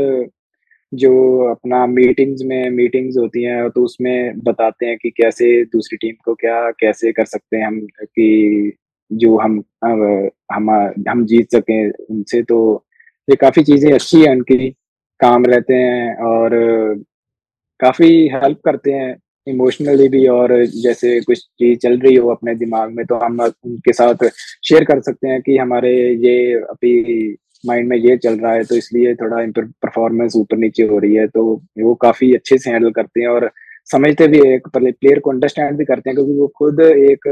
जो 0.94 1.12
अपना 1.51 1.87
मीटिंग्स 1.87 2.42
में 2.44 2.70
मीटिंग्स 2.70 3.16
होती 3.18 3.42
हैं 3.42 3.70
तो 3.70 3.85
उसमें 3.85 4.38
बताते 4.40 4.87
हैं 4.87 4.96
कि 4.99 5.11
कैसे 5.11 5.64
दूसरी 5.64 5.96
टीम 5.96 6.14
को 6.25 6.35
क्या, 6.35 6.70
कैसे 6.70 7.12
कर 7.12 7.25
सकते 7.25 7.57
हैं 7.57 7.66
हम, 7.66 7.81
कि 8.05 8.72
जो 9.12 9.37
हम 9.38 9.62
हम 9.85 10.70
हम 11.09 11.27
जीत 11.27 11.51
सकें 11.53 11.90
उनसे 12.11 12.42
तो 12.42 12.85
ये 13.31 13.37
काफ़ी 13.37 13.62
चीज़ें 13.62 13.92
अच्छी 13.92 14.22
हैं, 14.22 14.31
उनकी 14.37 14.70
काम 15.20 15.44
रहते 15.44 15.75
हैं 15.75 16.16
और 16.16 16.51
काफ़ी 17.81 18.29
हेल्प 18.29 18.61
करते 18.64 18.92
हैं 18.92 19.16
इमोशनली 19.49 20.09
भी 20.09 20.27
और 20.27 20.64
जैसे 20.66 21.20
कुछ 21.20 21.38
चीज़ 21.38 21.79
चल 21.79 21.99
रही 21.99 22.14
हो 22.16 22.29
अपने 22.29 22.55
दिमाग 22.55 22.90
में 22.90 23.05
तो 23.07 23.14
हम 23.14 23.40
उनके 23.40 23.92
साथ 23.92 24.29
शेयर 24.64 24.85
कर 24.85 25.01
सकते 25.01 25.29
हैं 25.29 25.42
कि 25.42 25.57
हमारे 25.57 25.92
ये 26.14 26.55
अभी 26.55 27.37
माइंड 27.66 27.88
में 27.88 27.96
ये 27.96 28.16
चल 28.16 28.38
रहा 28.40 28.52
है 28.52 28.64
तो 28.64 28.76
इसलिए 28.76 29.14
थोड़ा 29.14 29.37
परफॉर्मेंस 29.83 30.37
ऊपर 30.37 30.57
नीचे 30.57 30.83
हो 30.87 30.98
रही 30.98 31.14
है 31.14 31.26
तो 31.29 31.44
वो 31.81 31.94
काफ़ी 32.02 32.33
अच्छे 32.35 32.59
से 32.59 32.70
हैंडल 32.70 32.90
करते 32.92 33.20
हैं 33.20 33.29
और 33.29 33.50
समझते 33.88 34.26
भी 34.29 34.38
एक 34.46 34.68
प्लेयर 34.68 35.18
को 35.20 35.31
अंडरस्टैंड 35.31 35.76
भी 35.79 35.85
करते 35.85 36.11
हैं, 36.11 36.14
क्योंकि 36.14 36.33
वो 36.33 36.46
खुद 36.57 36.81
एक 36.81 37.29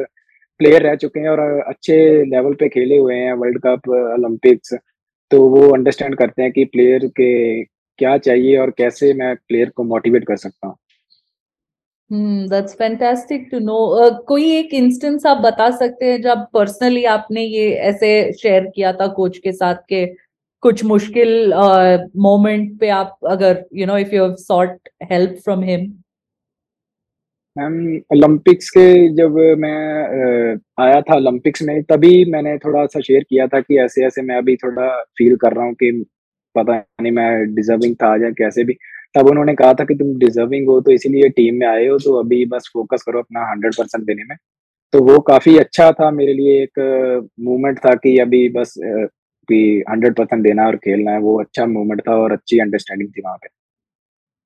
प्लेयर 0.60 0.82
रह 0.82 0.94
चुके 0.96 1.20
हैं 1.20 1.28
और 1.28 1.40
अच्छे 1.40 1.96
लेवल 2.30 2.54
पे 2.54 2.68
खेले 2.68 2.98
हुए 2.98 3.14
हैं 3.14 3.32
वर्ल्ड 3.34 3.58
कप 3.64 3.88
ओलंपिक्स 3.90 4.74
तो 5.30 5.40
वो 5.48 5.68
अंडरस्टैंड 5.74 6.16
करते 6.16 6.42
हैं 6.42 6.52
कि 6.52 6.64
प्लेयर 6.66 7.06
के 7.16 7.62
क्या 7.98 8.16
चाहिए 8.18 8.56
और 8.58 8.70
कैसे 8.78 9.12
मैं 9.14 9.34
प्लेयर 9.38 9.70
को 9.76 9.84
मोटिवेट 9.84 10.26
कर 10.26 10.36
सकता 10.36 10.66
हूँ। 10.66 10.76
दैट्स 12.48 12.74
फैंटास्टिक 12.78 13.48
टू 13.50 13.58
नो 13.60 14.10
कोई 14.28 14.50
एक 14.52 14.74
इंस्टेंस 14.74 15.26
आप 15.26 15.38
बता 15.44 15.70
सकते 15.76 16.06
हैं 16.06 16.20
जब 16.22 16.46
पर्सनली 16.54 17.04
आपने 17.10 17.42
ये 17.42 17.70
ऐसे 17.90 18.10
शेयर 18.32 18.70
किया 18.74 18.92
था 18.92 19.06
कोच 19.14 19.38
के 19.38 19.52
साथ 19.52 19.76
के? 19.88 20.04
कुछ 20.64 20.84
मुश्किल 20.84 21.52
मोमेंट 22.16 22.72
uh, 22.72 22.78
पे 22.80 22.88
आप 22.88 23.18
अगर 23.28 23.64
you 23.74 23.86
know 23.86 23.96
if 23.98 24.14
you 24.14 24.22
have 24.22 24.34
sought 24.38 24.88
help 25.10 25.38
from 25.44 25.62
him 25.62 25.92
ma'am 27.56 27.74
Olympics 28.12 28.70
के 28.70 28.86
जब 29.14 29.34
मैं 29.58 30.56
आया 30.80 31.00
था 31.00 31.16
ओलंपिक्स 31.16 31.62
में 31.62 31.82
तभी 31.82 32.24
मैंने 32.32 32.56
थोड़ा 32.58 32.84
सा 32.86 33.00
शेयर 33.00 33.22
किया 33.22 33.46
था 33.46 33.60
कि 33.60 33.78
ऐसे 33.78 34.04
ऐसे 34.06 34.22
मैं 34.22 34.36
अभी 34.36 34.56
थोड़ा 34.56 34.88
फील 35.18 35.36
कर 35.36 35.52
रहा 35.52 35.64
हूँ 35.64 35.74
कि 35.74 35.90
पता 36.54 36.74
नहीं 37.02 37.12
मैं 37.12 37.54
डिजर्विंग 37.54 37.94
था 37.94 38.14
या 38.24 38.30
कैसे 38.38 38.64
भी। 38.64 38.74
तब 39.14 39.28
उन्होंने 39.30 39.54
कहा 39.54 39.74
था 39.74 39.84
कि 39.84 39.94
तुम 39.94 40.16
डिजर्विंग 40.18 40.68
हो 40.68 40.80
तो 40.80 40.90
इसीलिए 40.92 41.28
टीम 41.36 41.54
में 41.54 41.66
आए 41.66 41.86
हो 41.86 41.98
तो 41.98 42.14
अभी 42.20 42.44
बस 42.46 42.70
फोकस 42.74 43.02
करो 43.02 43.18
अपना 43.18 43.50
हंड्रेड 43.50 43.74
परसेंट 43.78 44.04
देने 44.06 44.24
में। 44.24 44.36
तो 44.92 45.02
वो 45.04 45.18
काफ़ी 45.28 45.56
अच्छा 45.58 45.90
था 45.92 46.10
मेरे 46.10 46.32
लिए 46.34 46.62
एक 46.62 46.80
मूवमेंट 47.40 47.78
था 47.78 47.94
कि 47.94 48.18
अभी 48.18 48.48
बस 48.48 48.74
कि 49.50 49.84
हंड्रेड 49.90 50.16
परसेंट 50.16 50.42
देना 50.44 50.66
और 50.66 50.76
खेलना 50.84 51.12
है 51.12 51.18
वो 51.26 51.40
अच्छा 51.40 51.66
मूवमेंट 51.66 52.00
था 52.08 52.16
और 52.22 52.32
अच्छी 52.32 52.58
अंडरस्टैंडिंग 52.66 53.10
थी 53.16 53.22
वहाँ 53.24 53.36
पे 53.42 53.48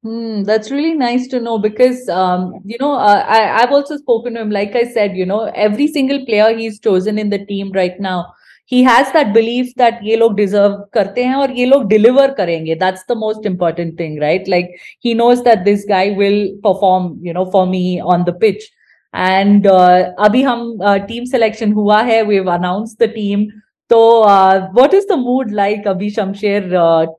Hmm, 0.04 0.44
that's 0.44 0.70
really 0.70 0.94
nice 0.94 1.26
to 1.28 1.40
know 1.40 1.58
because, 1.58 2.08
um, 2.08 2.60
you 2.64 2.76
know, 2.80 2.92
uh, 2.94 3.24
I, 3.26 3.62
I've 3.62 3.72
also 3.72 3.96
spoken 3.96 4.34
to 4.34 4.42
him. 4.42 4.50
Like 4.50 4.76
I 4.76 4.84
said, 4.84 5.16
you 5.16 5.26
know, 5.26 5.46
every 5.46 5.88
single 5.88 6.24
player 6.24 6.56
he's 6.56 6.78
chosen 6.78 7.18
in 7.18 7.30
the 7.30 7.44
team 7.46 7.72
right 7.72 7.98
now, 7.98 8.32
he 8.64 8.82
has 8.84 9.10
that 9.12 9.32
belief 9.34 9.74
that 9.74 10.04
ye 10.04 10.16
log 10.16 10.36
deserve 10.36 10.72
karte 10.92 11.16
hain 11.16 11.34
aur 11.34 11.50
ye 11.50 11.66
log 11.66 11.88
deliver 11.90 12.28
karenge. 12.40 12.78
That's 12.78 13.04
the 13.04 13.16
most 13.16 13.44
important 13.44 13.96
thing, 13.96 14.20
right? 14.20 14.46
Like 14.46 14.70
he 15.00 15.14
knows 15.14 15.42
that 15.44 15.64
this 15.64 15.84
guy 15.84 16.10
will 16.10 16.40
perform, 16.62 17.18
you 17.20 17.32
know, 17.32 17.50
for 17.50 17.66
me 17.66 18.00
on 18.00 18.24
the 18.24 18.34
pitch. 18.34 18.70
And 19.14 19.66
uh, 19.66 20.12
abhi 20.18 20.44
hum 20.44 20.80
uh, 20.80 20.98
team 21.06 21.26
selection 21.26 21.72
hua 21.72 22.04
hai. 22.04 22.22
We've 22.22 22.46
announced 22.46 22.98
the 22.98 23.08
team. 23.08 23.50
तो 23.90 23.98
what 24.22 24.94
is 24.94 25.06
the 25.08 25.12
mood 25.18 25.50
like 25.50 25.86
अभी 25.88 26.08
Shamsher 26.10 26.62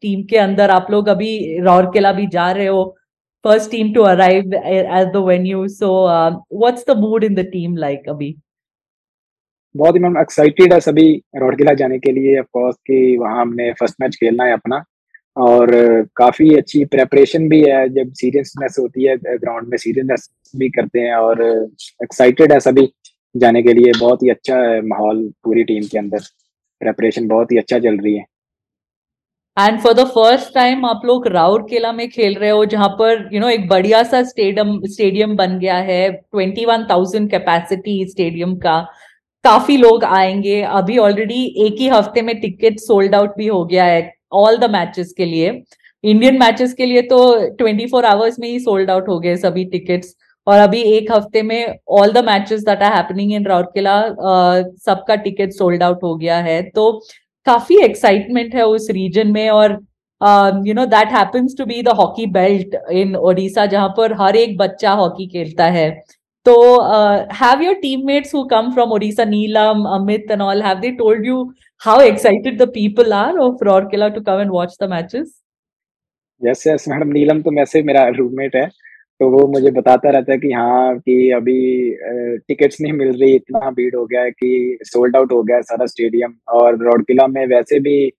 team 0.02 0.22
uh, 0.22 0.30
के 0.30 0.38
अंदर? 0.38 0.70
आप 0.70 0.88
लोग 0.92 1.08
अभी 1.10 1.62
राउरकेला 1.64 2.12
भी 2.14 2.28
जा 2.28 2.52
रहे 2.52 2.66
हो? 2.68 2.84
First 3.44 3.72
team 3.72 3.92
to 3.94 4.02
arrive 4.04 4.54
at 4.56 5.12
the 5.14 5.24
venue 5.28 5.68
so 5.68 5.90
what's 6.54 6.86
the 6.88 6.98
mood 6.98 7.24
in 7.24 7.36
the 7.36 7.46
team 7.52 7.76
like 7.78 8.10
अभी? 8.10 8.36
बहुत 9.76 9.96
ही 9.96 10.00
मैम 10.00 10.18
एक्साइटेड 10.18 10.74
है 10.74 10.80
सभी 10.80 11.12
राउरकेला 11.36 11.74
जाने 11.74 11.98
के 12.00 12.12
लिए। 12.12 12.38
ऑफ़ 12.40 12.48
कोर्स 12.54 12.76
कि 12.88 13.18
वहाँ 13.18 13.42
हमने 13.42 13.72
फ़र्स्ट 13.80 13.96
मैच 14.02 14.16
खेलना 14.16 14.44
है 14.44 14.54
अपना। 14.54 14.84
और 15.38 15.72
काफ़ी 16.16 16.56
अच्छी 16.58 16.84
प्रेपरेशन 16.86 17.48
भी 17.50 17.62
है। 17.64 17.88
जब 17.90 18.12
सीरियसनेस 18.22 18.76
होती 18.80 19.06
है 19.06 19.16
ग्राउंड 19.18 19.68
में 19.68 19.78
सीरियसनेस 19.78 20.30
भी 20.56 20.70
करते 20.70 21.00
हैं 21.00 21.16
और 21.16 21.42
एक्साइटेड 22.04 22.54
है 22.54 22.60
सभी 22.60 22.88
जाने 23.36 23.64
के 23.64 23.74
लिए। 23.74 23.92
बहुत 24.00 24.24
ही 24.24 24.30
अच्छा 24.30 24.56
माहौल 24.86 25.28
पूरी 25.44 25.64
टीम 25.64 25.84
के 25.92 25.98
अंदर। 25.98 26.20
प्रेपरेशन 26.82 27.28
बहुत 27.28 27.52
ही 27.52 27.58
अच्छा 27.58 27.80
चल 27.80 27.98
रही 27.98 28.16
है। 28.16 28.26
And 29.58 29.80
for 29.82 29.94
the 29.94 30.04
first 30.08 30.54
time 30.54 30.86
आप 30.86 31.02
लोग 31.06 31.28
राउर 31.28 31.62
केला 31.70 31.92
में 31.92 32.08
खेल 32.10 32.36
रहे 32.36 32.50
हो 32.50 32.66
जहाँ 32.66 32.88
पर 32.90 33.12
यू 33.12 33.30
you 33.30 33.40
नो 33.40 33.48
know, 33.48 33.54
एक 33.54 33.68
बढ़िया 33.70 34.04
सा 34.04 34.22
स्टेडियम 34.24 34.80
स्टेडियम 34.86 35.36
बन 35.36 35.58
गया 35.60 35.78
है। 35.78 36.12
Twenty 36.12 36.66
one 36.66 36.86
thousand 36.90 37.30
capacity 37.32 38.06
stadium 38.10 38.56
का। 38.58 38.80
काफ़ी 39.46 39.76
लोग 39.78 40.04
आएँगे। 40.04 40.62
अभी 40.62 40.98
ऑलरेडी 40.98 41.44
एक 41.66 41.76
ही 41.80 41.88
हफ़्ते 41.88 42.22
में 42.22 42.40
टिकट 42.42 42.80
सोल्ड 42.80 43.16
आउट 43.16 43.36
भी 43.38 43.48
हो 43.48 43.64
गया 43.66 43.84
है 43.86 44.02
ऑल 44.34 44.58
द 44.58 44.70
मैचेस 44.72 45.14
के 45.18 45.26
लिए। 45.26 45.50
इंडियन 46.04 46.40
मैचेस 46.40 46.74
के 46.74 46.86
लिए 46.86 47.02
तो 47.02 47.20
ट्वेंटी 47.58 47.86
फोर 47.88 48.06
आवर्स 48.06 48.40
में 48.40 48.48
ही 48.48 48.60
सोल्ड 48.60 48.90
आउट 48.92 49.08
हो 49.10 49.20
गए 49.20 49.36
सभी 49.38 49.66
टिकट्स 49.66 50.16
और 50.50 50.60
अभी 50.60 50.82
एक 50.92 51.12
हफ़्ते 51.12 51.42
में 51.44 51.76
all 51.94 52.12
the 52.14 52.24
matches 52.26 52.62
that 52.66 52.82
are 52.84 52.94
happening 52.94 53.34
in 53.34 53.46
Rourkela 53.46 53.96
सबका 54.86 55.16
टिकट 55.18 55.52
सोल्ड 55.54 55.84
आउट 55.84 56.04
हो 56.04 56.16
गया 56.18 56.38
है। 56.42 56.62
तो 56.64 56.92
काफ़ी 57.48 57.78
एक्साइटमेंट 57.84 58.56
है 58.56 58.66
उस 58.68 58.88
रीजन 58.92 59.32
में 59.32 59.50
और 59.50 59.72
you 60.66 60.74
know 60.74 60.86
that 60.88 61.12
happens 61.12 61.56
to 61.58 61.66
be 61.66 61.82
the 61.84 61.90
hockey 61.98 62.26
belt 62.32 62.76
in 62.94 63.16
Odisha 63.18 63.66
जहाँ 63.68 63.94
पर 63.98 64.14
हर 64.22 64.36
एक 64.38 64.58
बच्चा 64.58 64.92
हॉकी 64.94 65.28
खेलता 65.28 65.66
है। 65.68 65.90
तो 66.46 66.56
have 67.36 67.62
your 67.62 67.74
teammates 67.78 68.34
who 68.36 68.44
come 68.52 68.72
from 68.74 68.92
Odisha 68.94 69.24
Neelam 69.26 69.84
Amit 69.96 70.32
and 70.32 70.42
all 70.42 70.62
have 70.64 70.80
they 70.80 70.92
told 70.98 71.26
you 71.26 71.44
how 71.82 72.02
excited 72.02 72.62
the 72.62 72.68
people 72.74 73.14
are 73.14 73.38
of 73.40 73.64
Rourkela 73.66 74.08
to 74.10 74.22
come 74.24 74.42
and 74.42 74.52
watch 74.52 74.76
the 74.82 74.90
matches 74.90 75.34
yes 76.42 76.68
yes 76.68 76.88
madam 76.90 77.12
Neelam 77.12 77.42
तो 77.42 77.52
वैसे 77.56 77.82
मेरा 77.84 78.08
roommate 78.18 78.56
है। 78.56 78.70
तो 79.20 79.30
वो 79.30 79.46
मुझे 79.48 79.72
बताता 79.72 80.10
रहता 80.10 80.32
है 80.32 80.38
कि 80.40 80.52
हाँ 80.54 80.98
कि 81.00 81.30
अभी 81.32 81.56
टिकट्स 82.48 82.82
नहीं 82.82 82.94
मिल 82.94 83.10
रही, 83.14 83.36
इतना 83.36 83.70
भीड़ 83.72 83.96
हो 83.96 84.06
गया 84.06 84.22
है 84.22 84.32
कि 84.32 84.78
सोल्ड 84.84 85.16
आउट 85.16 85.32
हो 85.32 85.42
गया 85.44 85.56
है 85.58 85.62
सारा 85.64 85.86
स्टेडियम 85.86 86.34
और 86.54 86.78
रौड़किला 86.84 87.28
में 87.28 87.46
वैसे 87.48 87.80
भी 87.80 88.12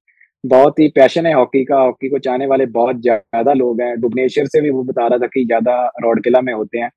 बहुत 0.45 0.79
ही 0.79 0.89
पैशन 0.89 1.27
है 1.27 1.33
हॉकी 1.35 1.65
का। 1.65 1.79
हॉकी 1.79 2.09
को 2.09 2.19
चाहने 2.19 2.47
वाले 2.47 2.67
बहुत 2.69 3.01
ज़्यादा 3.03 3.53
लोग 3.55 3.81
हैं। 3.81 3.97
भुवनेश्वर 4.01 4.47
से 4.47 4.61
भी 4.61 4.71
वो 4.71 4.83
बता 4.85 5.07
रहा 5.07 5.19
था 5.19 5.27
कि 5.27 5.45
ज़्यादा 5.45 5.75
रौड़किला 6.03 6.41
में 6.41 6.53
होते 6.55 6.79
हैं। 6.79 6.91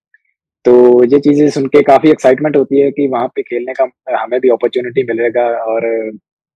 तो 0.66 1.04
ये 1.06 1.20
चीज़ें 1.20 1.50
सुन 1.50 1.68
के 1.68 1.82
काफ़ी 1.84 2.12
एक्साइटमेंट 2.12 2.58
होती 2.58 2.80
है 2.80 2.92
कि 2.92 3.08
वहाँ 3.08 3.28
पे 3.28 3.42
खेलने 3.44 3.74
का 3.74 3.88
हमें 4.18 4.40
भी 4.42 4.50
अपॉर्चुनिटी 4.50 5.04
मिलेगा 5.06 5.46
और 5.66 5.88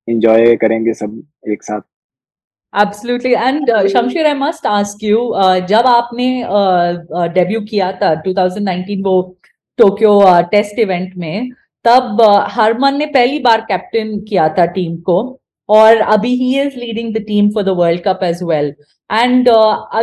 इंजॉय 0.07 0.55
करेंगे 0.57 0.93
सब 0.95 1.21
एक 1.51 1.63
साथ। 1.63 1.81
Absolutely 2.73 3.31
and 3.33 3.71
Shamsher 3.89 4.25
I 4.27 4.33
must 4.35 4.65
ask 4.67 5.03
you 5.03 5.19
जब 5.69 5.87
आपने 5.87 6.27
डेब्यू 7.33 7.59
uh, 7.59 7.63
uh, 7.63 7.69
किया 7.69 7.91
था 7.93 8.13
2019 8.23 9.03
वो 9.05 9.15
टोक्यो 9.79 10.19
टेस्ट 10.51 10.79
इवेंट 10.79 11.15
में 11.17 11.49
तब 11.85 12.21
uh, 12.21 12.43
हरमन 12.51 12.97
ने 12.97 13.05
पहली 13.07 13.39
बार 13.39 13.61
कैप्टन 13.69 14.19
किया 14.29 14.47
था 14.57 14.65
टीम 14.73 14.97
को 15.01 15.17
और 15.69 15.97
अभी 16.07 16.33
ही 16.35 16.59
is 16.61 16.77
leading 16.79 17.13
the 17.13 17.23
team 17.27 17.49
for 17.51 17.63
the 17.63 17.77
world 17.77 18.01
cup 18.03 18.19
as 18.23 18.43
well 18.43 18.73
and 19.09 19.49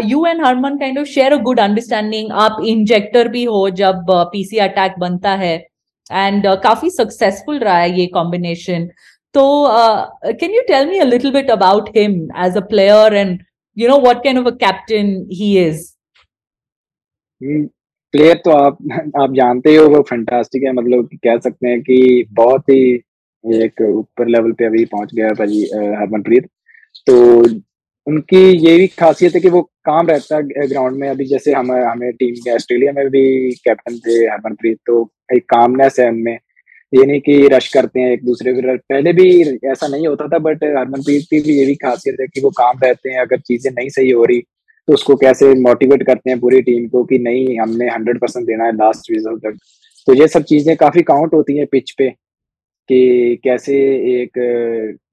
you 0.05 0.25
and 0.27 0.45
Harman 0.47 0.79
kind 0.79 0.99
of 0.99 1.07
share 1.09 1.33
a 1.33 1.37
good 1.43 1.61
understanding 1.61 2.33
आप 2.41 2.57
इंजेक्टर 2.67 3.29
भी 3.29 3.45
हो 3.45 3.69
जब 3.75 4.05
पीसी 4.11 4.57
uh, 4.57 4.63
अटैक 4.63 4.99
बनता 4.99 5.35
है 5.37 5.55
एंड 6.11 6.47
uh, 6.47 6.57
काफ़ी 6.63 6.91
सक्सेसफुल 6.91 7.59
रहा 7.59 7.79
है 7.79 7.99
ये 7.99 8.07
combination 8.15 8.89
So, 9.35 9.65
uh, 9.67 10.11
can 10.41 10.53
you 10.53 10.65
tell 10.69 10.87
me 10.87 11.01
a 11.01 11.05
little 11.05 11.33
bit 11.33 11.49
about 11.51 11.89
him 11.95 12.31
as 12.35 12.55
a 12.55 12.63
player 12.63 13.09
and, 13.21 13.41
you 13.77 13.89
know, 13.89 13.97
what 13.99 14.23
kind 14.23 14.39
of 14.39 14.47
a 14.47 14.57
captain 14.57 15.27
he? 15.29 15.49
Player 18.15 18.37
तो 18.45 18.51
आप 18.51 18.79
आप 19.21 19.33
जानते 19.35 19.75
हो 19.77 19.87
वो 19.95 20.01
फैंटास्टिक 20.11 20.63
है। 20.63 20.73
मतलब 20.73 21.09
कह 21.25 21.39
सकते 21.39 21.69
हैं 21.69 21.81
कि 21.83 22.25
बहुत 22.33 22.69
ही 22.71 22.81
एक 23.45 23.83
ऊपर 23.83 24.29
लेवल 24.29 24.53
पे 24.59 24.65
अभी 24.67 24.85
पहुँच 24.93 25.15
गया 25.15 25.27
है 25.27 25.33
भाजी 25.41 25.63
हरमनप्रीत। 26.01 26.47
तो 27.07 27.15
उनकी 28.07 28.45
ये 28.67 28.77
भी 28.79 28.87
खासियत 29.01 29.35
है 29.35 29.41
कि 29.41 29.49
वो 29.49 29.63
काम 29.85 30.07
रहता 30.09 30.37
है 30.37 30.69
ग्राउंड 30.69 30.97
में। 30.99 31.09
अभी 31.09 31.25
जैसे 31.27 31.53
हम 31.53 31.73
हमें 31.73 32.13
टीम 32.13 32.35
के 32.45 32.55
ऑस्ट्रेलिया 32.55 32.93
में 32.93 33.09
भी 33.11 33.53
कैप्टन 33.65 33.99
थे 34.07 34.25
हरमनप्रीत 34.31 34.79
तो 34.87 35.09
एक 35.37 35.45
कामनेस 35.51 36.01
है 36.01 36.09
उनमें। 36.09 36.39
ये 36.93 37.05
नहीं 37.07 37.21
कि 37.21 37.49
रश 37.49 37.69
करते 37.73 38.01
हैं 38.01 38.13
एक 38.13 38.25
दूसरे 38.25 38.53
को। 38.55 38.77
पहले 38.89 39.13
भी 39.13 39.29
ऐसा 39.71 39.87
नहीं 39.89 40.07
होता 40.07 40.27
था 40.29 40.39
बट 40.41 40.65
हरमनप्रीत 40.65 41.23
की 41.31 41.41
भी 41.43 41.59
ये 41.59 41.65
भी 41.67 41.75
खासियत 41.77 42.17
है 42.21 42.27
कि 42.27 42.41
वो 42.41 42.51
काम 42.59 42.79
रहते 42.85 43.11
हैं, 43.11 43.21
अगर 43.21 43.41
चीज़ें 43.41 43.71
नहीं 43.73 43.89
सही 43.91 44.11
हो 44.11 44.25
रही 44.25 44.41
तो 44.89 44.93
उसको 44.95 45.15
कैसे 45.17 45.53
मोटिवेट 45.61 46.03
करते 46.07 46.31
हैं 46.31 46.39
पूरी 46.41 46.61
टीम 46.63 46.87
को 46.89 47.03
कि 47.05 47.19
नहीं, 47.19 47.59
हमने 47.59 47.89
हंड्रेड 47.91 48.19
परसेंट 48.21 48.47
देना 48.47 48.65
है 48.65 48.73
लास्ट 48.73 49.11
रिज़ल्ट 49.11 49.43
तक। 49.43 49.59
तो 50.07 50.15
ये 50.15 50.27
सब 50.29 50.43
चीज़ें 50.45 50.77
काफ़ी 50.77 51.03
काउंट 51.03 51.35
होती 51.35 51.57
हैं 51.59 51.67
पिच 51.73 51.91
पे 51.99 52.09
कि 52.89 53.41
कैसे 53.45 53.77
एक 54.15 54.33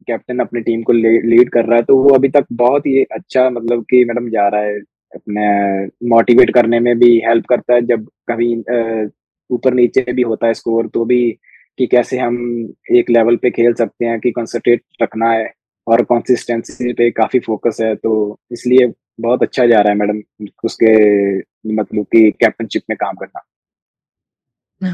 कैप्टन 0.07 0.39
अपनी 0.39 0.61
टीम 0.61 0.81
को 0.83 0.93
लीड 0.93 1.49
कर 1.49 1.65
रहा 1.65 1.77
है। 1.77 1.83
तो 1.83 1.97
वो 1.97 2.15
अभी 2.15 2.29
तक 2.29 2.45
बहुत 2.53 2.85
ही 2.87 3.03
अच्छा 3.11 3.49
मतलब 3.49 3.83
कि 3.89 4.03
मैडम 4.05 4.29
जा 4.29 4.47
रहा 4.47 4.61
है 4.61 4.79
अपने 5.15 5.85
मोटिवेट 6.09 6.53
करने 6.53 6.79
में 6.79 6.97
भी 6.99 7.17
हेल्प 7.27 7.45
करता 7.49 7.73
है। 7.73 7.81
जब 7.85 8.05
कभी 8.31 8.53
ऊपर 9.49 9.73
नीचे 9.73 10.05
भी 10.13 10.21
होता 10.23 10.47
है 10.47 10.53
स्कोर 10.53 10.87
तो 10.93 11.05
भी 11.05 11.21
कि 11.77 11.87
कैसे 11.87 12.17
हम 12.19 12.37
एक 12.91 13.09
लेवल 13.09 13.35
पे 13.35 13.49
खेल 13.51 13.73
सकते 13.73 14.05
हैं 14.05 14.19
कि 14.19 14.31
कंसंट्रेट 14.31 14.83
रखना 15.01 15.31
है 15.31 15.51
और 15.87 16.03
कंसिस्टेंसी 16.03 16.93
पे 16.93 17.09
काफ़ी 17.11 17.39
फोकस 17.39 17.77
है 17.81 17.95
तो 17.95 18.39
इसलिए 18.51 18.91
बहुत 19.21 19.43
अच्छा 19.43 19.65
जा 19.65 19.81
रहा 19.81 19.89
है 19.89 19.97
मैडम 19.97 20.21
उसके 20.63 20.91
मतलब 21.73 22.03
कि 22.03 22.31
कैप्टनशिप 22.31 22.83
में 22.89 22.97
काम 22.97 23.15
करना 23.15 23.41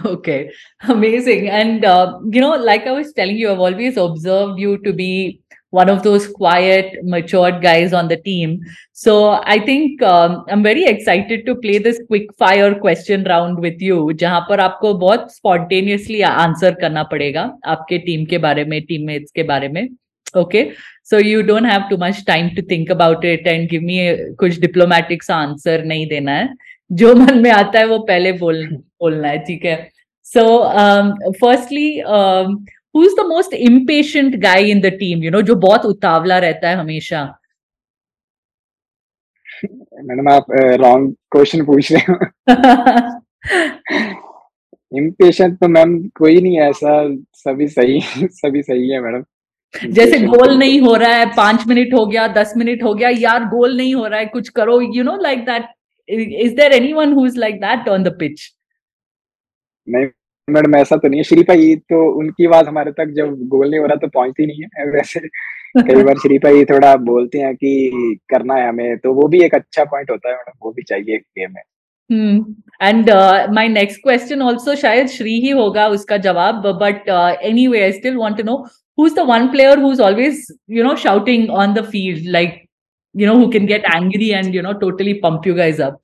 Okay, 0.05 0.51
amazing. 0.83 1.47
And, 1.47 1.85
uh, 1.85 2.19
you 2.29 2.41
know, 2.41 2.55
like 2.57 2.85
I 2.85 2.91
was 2.91 3.13
telling 3.13 3.37
you, 3.37 3.51
I've 3.51 3.59
always 3.59 3.95
observed 3.95 4.59
you 4.59 4.77
to 4.79 4.91
be 4.91 5.41
one 5.70 5.88
of 5.88 6.02
those 6.02 6.26
quiet, 6.28 7.02
matured 7.02 7.62
guys 7.62 7.94
on 7.94 8.06
the 8.06 8.16
team. 8.16 8.60
So 8.92 9.40
I 9.42 9.58
think 9.58 10.02
um, 10.02 10.44
I'm 10.48 10.62
very 10.62 10.84
excited 10.84 11.46
to 11.46 11.54
play 11.54 11.78
this 11.78 12.00
quick 12.08 12.26
fire 12.36 12.74
question 12.74 13.24
round 13.24 13.58
with 13.58 13.80
you, 13.80 14.12
जहां 14.12 14.40
पर 14.48 14.60
आपको 14.60 14.92
बहुत 15.04 15.32
spontaneously 15.34 16.20
answer 16.30 16.74
करना 16.80 17.02
पड़ेगा 17.12 17.44
आपके 17.74 17.98
team 17.98 18.24
के 18.32 18.38
बारे 18.38 18.64
में, 18.64 18.80
teammates 18.90 19.30
के 19.30 19.42
बारे 19.42 19.68
में. 19.68 19.88
Okay, 20.34 20.74
so 21.02 21.18
you 21.18 21.42
don't 21.42 21.64
have 21.64 21.88
too 21.88 21.96
much 21.96 22.22
time 22.26 22.54
to 22.54 22.62
think 22.62 22.90
about 22.90 23.24
it 23.24 23.46
and 23.46 23.68
give 23.70 23.82
me 23.82 23.98
कुछ 24.42 24.60
diplomatic 24.66 25.22
सा 25.22 25.40
answer 25.46 25.78
नहीं 25.86 26.06
देना 26.08 26.32
है. 26.32 26.54
जो 26.92 27.14
मन 27.14 27.38
में 27.42 27.50
आता 27.50 27.78
है 27.78 27.86
वो 27.86 27.98
पहले 27.98 28.32
बोल 28.44 28.64
बोलना 29.00 29.28
है 29.28 29.38
ठीक 29.48 29.64
है. 29.64 29.90
So 30.34 30.46
um, 30.84 31.12
firstly. 31.40 32.02
Um, 32.02 32.64
who 32.95 33.03
is 33.03 33.15
the 33.15 33.25
most 33.27 33.53
impatient 33.53 34.35
guy 34.43 34.69
in 34.71 34.81
the 34.81 34.91
team 34.99 35.23
you 35.23 35.31
know 35.31 35.41
जो 35.41 35.55
बहुत 35.67 35.85
उतावला 35.85 36.37
रहता 36.39 36.69
है 36.69 36.75
हमेशा? 36.75 37.23
मैडम 40.05 40.29
आप 40.29 40.45
रॉन्ग 40.81 41.13
क्वेश्चन 41.31 41.65
पूछ 41.65 41.91
रहे 41.91 42.11
हो। 42.11 42.17
इम्पेशेंट 44.97 45.57
तो 45.59 45.67
मैम 45.67 45.97
कोई 46.17 46.41
नहीं 46.41 46.57
है 46.57 46.69
ऐसा 46.69 46.91
सभी 47.35 47.67
सही 47.67 47.99
सभी 48.23 48.61
सही 48.63 48.89
है 48.89 48.99
मैडम। 49.01 49.23
जैसे 49.73 50.19
गोल 50.19 50.57
नहीं 50.57 50.79
हो 50.81 50.93
रहा 50.95 51.15
है 51.15 51.25
पाँच 51.35 51.65
मिनट 51.67 51.93
हो 51.93 52.05
गया 52.05 52.27
दस 52.33 52.53
मिनट 52.57 52.83
हो 52.83 52.93
गया 52.93 53.09
यार 53.09 53.45
गोल 53.49 53.75
नहीं 53.77 53.93
हो 53.95 54.05
रहा 54.07 54.19
है 54.19 54.25
कुछ 54.25 54.49
करो 54.59 54.79
you 54.95 55.03
know 55.03 55.15
like 55.21 55.45
that 55.45 55.65
is 56.09 56.55
there 56.55 56.73
anyone 56.73 57.13
who 57.13 57.25
is 57.25 57.37
like 57.39 57.55
that 57.61 57.89
on 57.89 58.03
the 58.03 58.15
pitch 58.19 58.47
नहीं 59.87 60.07
मैडम, 60.49 60.75
ऐसा 60.75 60.95
तो 60.95 61.07
नहीं 61.07 61.19
है। 61.19 61.23
श्री 61.23 61.41
भाई 61.43 61.75
तो 61.91 61.97
उनकी 62.19 62.45
आवाज़ 62.45 62.67
हमारे 62.67 62.91
तक 62.91 63.13
जब 63.15 63.35
गोल 63.47 63.69
नहीं 63.69 63.79
हो 63.79 63.85
रहा 63.85 63.95
तो 63.95 64.07
पहुँचती 64.07 64.45
नहीं 64.45 64.63
है। 64.63 64.85
वैसे 64.91 65.19
कई 65.77 66.03
बार 66.03 66.17
श्री 66.17 66.37
भाई 66.39 66.65
थोड़ा 66.65 66.95
बोलते 67.09 67.39
हैं 67.39 67.55
कि 67.55 68.17
करना 68.29 68.55
है 68.55 68.67
हमें 68.69 68.97
तो 68.97 69.13
वो 69.13 69.27
भी 69.27 69.43
एक 69.45 69.55
अच्छा 69.55 69.83
पॉइंट 69.83 70.11
होता 70.11 70.29
है 70.29 70.35
मैडम, 70.35 70.57
वो 70.63 70.71
भी 70.71 70.83
चाहिए 70.83 71.17
गेम 71.17 71.53
में। 71.55 71.61
And 72.81 73.09
my 73.53 73.67
next 73.67 74.01
question 74.03 74.41
also 74.41 74.75
शायद 74.75 75.07
श्री 75.07 75.39
ही 75.41 75.49
होगा 75.49 75.87
उसका 75.97 76.17
जवाब 76.27 76.67
but 76.83 77.09
anyway 77.43 77.81
I 77.83 77.91
still 77.91 78.15
want 78.17 78.37
to 78.37 78.43
know 78.43 78.65
who's 78.97 79.13
the 79.13 79.23
one 79.23 79.51
player 79.51 79.75
who's 79.77 79.99
always, 79.99 80.51
you 80.67 80.83
know, 80.83 80.95
shouting 80.95 81.49
on 81.49 81.73
the 81.73 81.83
field, 81.83 82.25
like, 82.25 82.67
you 83.15 83.27
know, 83.27 83.35
who 83.37 83.49
can 83.51 83.67
get 83.67 83.83
angry 83.85 84.33
and, 84.33 84.53
you 84.53 84.61
know, 84.61 84.73
totally 84.73 85.13
pump 85.25 85.45
you 85.45 85.53
guys 85.53 85.79
up? 85.79 85.99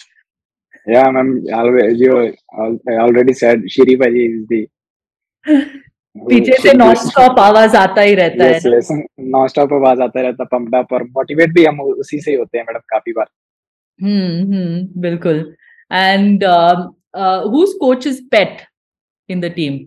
Yeah, 0.88 1.10
ma'am. 1.12 1.28
Always, 1.54 2.00
you 2.00 2.36
I 2.90 2.96
already 3.04 3.34
said 3.34 3.62
Shiri 3.76 3.98
Bhaji 3.98 4.24
is 4.34 4.48
the 4.48 4.68
पीछे 6.30 6.58
से 6.62 6.74
non 6.74 6.96
stop 6.96 7.40
आवाज़ 7.40 7.76
आता 7.78 8.02
ही 8.02 8.14
रहता 8.16 8.46
yes, 8.46 8.66
है 8.66 8.72
yes, 8.72 8.90
non 9.20 9.48
stop 9.48 9.74
आवाज़ 9.74 10.02
आता 10.02 10.22
रहता 10.22 10.44
pumped 10.44 10.76
up 10.76 10.94
और 10.94 11.04
मोटिवेट 11.04 11.54
भी 11.54 11.66
हम 11.66 11.80
उसी 11.82 12.20
से 12.22 12.36
होते 12.36 12.58
हैं 12.58 12.66
मैडम 12.68 12.80
काफ़ी 12.90 13.14
बार। 13.14 13.26
हम्म 14.02 14.54
हम्म 14.54 15.02
बिल्कुल। 15.02 15.56
And 15.92 16.44
whose 17.54 17.74
coach 17.84 18.06
is 18.12 18.20
pet 18.36 18.62
in 19.30 19.42
the 19.46 19.52
team? 19.58 19.80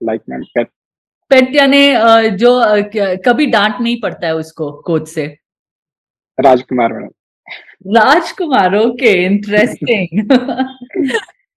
Like 0.00 0.24
ma'am 0.28 0.42
pet 0.56 0.68
pet 1.30 1.54
यानी 1.56 1.82
जो 2.36 2.58
कभी 3.24 3.46
डांट 3.46 3.80
नहीं 3.80 4.00
पड़ता 4.00 4.26
है 4.26 4.34
उसको 4.34 4.72
कोच 4.86 5.08
से? 5.08 5.26
Rajkumar 6.40 6.92
madam. 6.92 7.10
Rajkumar 7.88 8.76
okay 8.76 9.12
interesting 9.24 10.20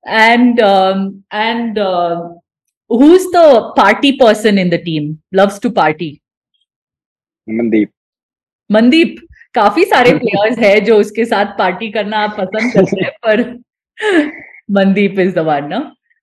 and 0.03 0.59
and 1.33 1.79
who 2.91 3.13
is 3.15 3.27
the 3.27 3.43
party 3.77 4.11
person 4.21 4.59
in 4.59 4.69
the 4.69 4.81
team 4.85 5.15
loves 5.33 5.59
to 5.61 5.69
party 5.71 6.17
Mandeep 7.47 7.91
Mandeep 8.69 9.15
काफ़ी 9.55 9.83
सारे 9.85 10.13
प्लेयर्स 10.15 10.59
है 10.59 10.79
जो 10.81 10.99
उसके 10.99 11.25
साथ 11.25 11.57
पार्टी 11.57 11.91
करना 11.91 12.27
पसंद 12.35 12.73
करते 12.73 13.03
हैं 13.03 13.11
पर 13.23 13.41
मनदीप 14.71 15.19
इज़ 15.19 15.33
द 15.35 15.39
वन 15.47 15.67
ना 15.67 15.79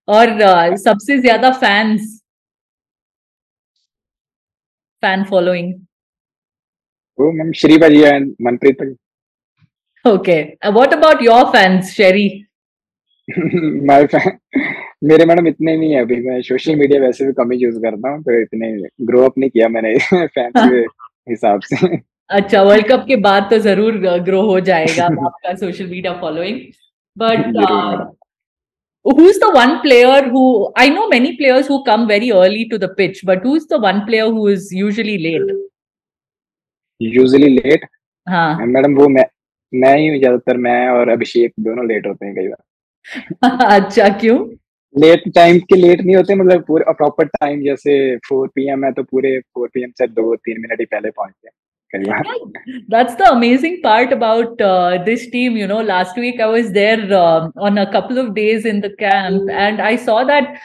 और 0.09 0.77
सबसे 0.79 1.19
ज़्यादा 1.19 1.51
फैंस 1.57 2.15
फ़ैन 5.03 5.25
फॉलोइंग 5.25 5.75
वो 7.19 7.31
ma'am 7.33 7.53
Shripa 7.55 7.89
Manpreet 8.43 8.83
okay. 10.09 10.59
Uh, 10.63 10.73
what 10.73 10.93
about 10.93 11.23
your 11.23 11.53
fans 11.53 11.93
sherry? 11.93 12.49
My 13.91 14.07
fan 14.07 14.39
मेरे 15.05 15.25
मैडम 15.25 15.47
इतने 15.47 15.77
नहीं 15.77 15.93
है 15.93 16.01
अभी। 16.03 16.17
मैं 16.23 16.41
सोशल 16.43 16.77
मीडिया 16.77 17.01
वैसे 17.01 17.27
भी 17.27 17.33
कम 17.33 17.51
ही 17.53 17.59
यूज़ 17.59 17.79
करता 17.83 18.11
हूँ 18.11 18.23
तो 18.23 18.41
इतने 18.41 18.71
ग्रो 19.07 19.25
अप 19.25 19.35
नहीं 19.39 19.51
किया 19.51 19.69
मैंने 19.69 19.95
फैंस 20.15 20.53
के 20.57 20.81
हिसाब 21.31 21.61
से। 21.65 21.97
अच्छा 22.31 22.63
वर्ल्ड 22.63 22.87
कप 22.89 23.05
के 23.09 23.17
बाद 23.27 23.47
तो 23.51 23.59
ज़रूर 23.67 23.99
ग्रो 24.25 24.41
हो 24.47 24.59
जाएगा 24.61 25.05
आपका 25.27 25.55
social 25.57 25.87
media 25.87 26.13
following 26.21 26.61
but 27.17 27.47
who 29.05 29.29
is 29.29 29.39
the 29.41 29.53
one 29.57 29.77
player 29.83 30.29
who 30.31 30.43
I 30.79 30.91
know 30.91 31.07
many 31.09 31.33
players 31.37 31.71
who 31.71 31.79
come 31.87 32.07
very 32.07 32.31
early 32.41 32.65
to 32.71 32.79
the 32.79 32.95
pitch 32.99 33.25
but 33.27 33.47
who 33.47 33.57
is 33.57 33.67
the 33.71 33.81
one 33.85 34.01
player 34.07 34.33
who 34.33 34.49
is 34.51 34.69
usually 34.77 35.17
late 35.19 35.57
usually 37.01 37.49
late 37.49 37.89
हाँ। 38.27 38.67
Madam 38.67 38.95
वो 38.95 39.09
मैं 39.09 39.25
मैं 39.75 39.97
ही 39.99 40.19
ज़्यादातर 40.19 40.57
मैं 40.57 40.89
और 40.89 41.09
अभिषेक 41.09 41.53
दोनों 41.61 41.87
late 41.87 42.07
होते 42.07 42.27
हैं 42.27 42.35
कई 42.35 42.49
बार 42.49 43.67
अच्छा 43.67 44.09
क्यों 44.09 44.39
लेट 45.01 45.23
टाइम 45.35 45.59
के 45.59 45.77
लेट 45.77 46.01
नहीं 46.01 46.17
होते 46.17 46.35
मतलब 46.35 46.65
पूरे 46.65 46.93
प्रॉपर 46.93 47.27
टाइम 47.27 47.63
जैसे 47.63 48.17
फोर 48.17 48.49
पी 48.49 48.67
है 48.67 48.93
तो 48.93 49.03
पूरे 49.03 49.39
फोर 49.41 49.69
पी 49.75 49.87
से 49.99 50.07
दो 50.07 50.37
तीन 50.37 50.61
मिनट 50.61 50.81
ही 50.81 50.87
पहले 50.87 51.11
पहुँचते 51.11 51.49
हैं 51.49 51.55
That's 52.89 53.15
the 53.15 53.33
amazing 53.33 53.81
part 53.83 54.13
about 54.13 54.61
uh, 54.61 55.03
this 55.05 55.31
team. 55.31 55.57
You 55.57 55.67
know, 55.67 55.81
last 55.81 56.17
week 56.17 56.39
I 56.39 56.47
was 56.47 56.71
there 56.73 57.11
uh, 57.11 57.49
on 57.57 57.79
a 57.79 57.91
couple 57.91 58.19
of 58.19 58.35
days 58.35 58.67
in 58.67 58.83
the 58.83 58.91
camp, 58.91 59.49
and 59.51 59.81
I 59.81 59.97
saw 59.97 60.25
that 60.25 60.61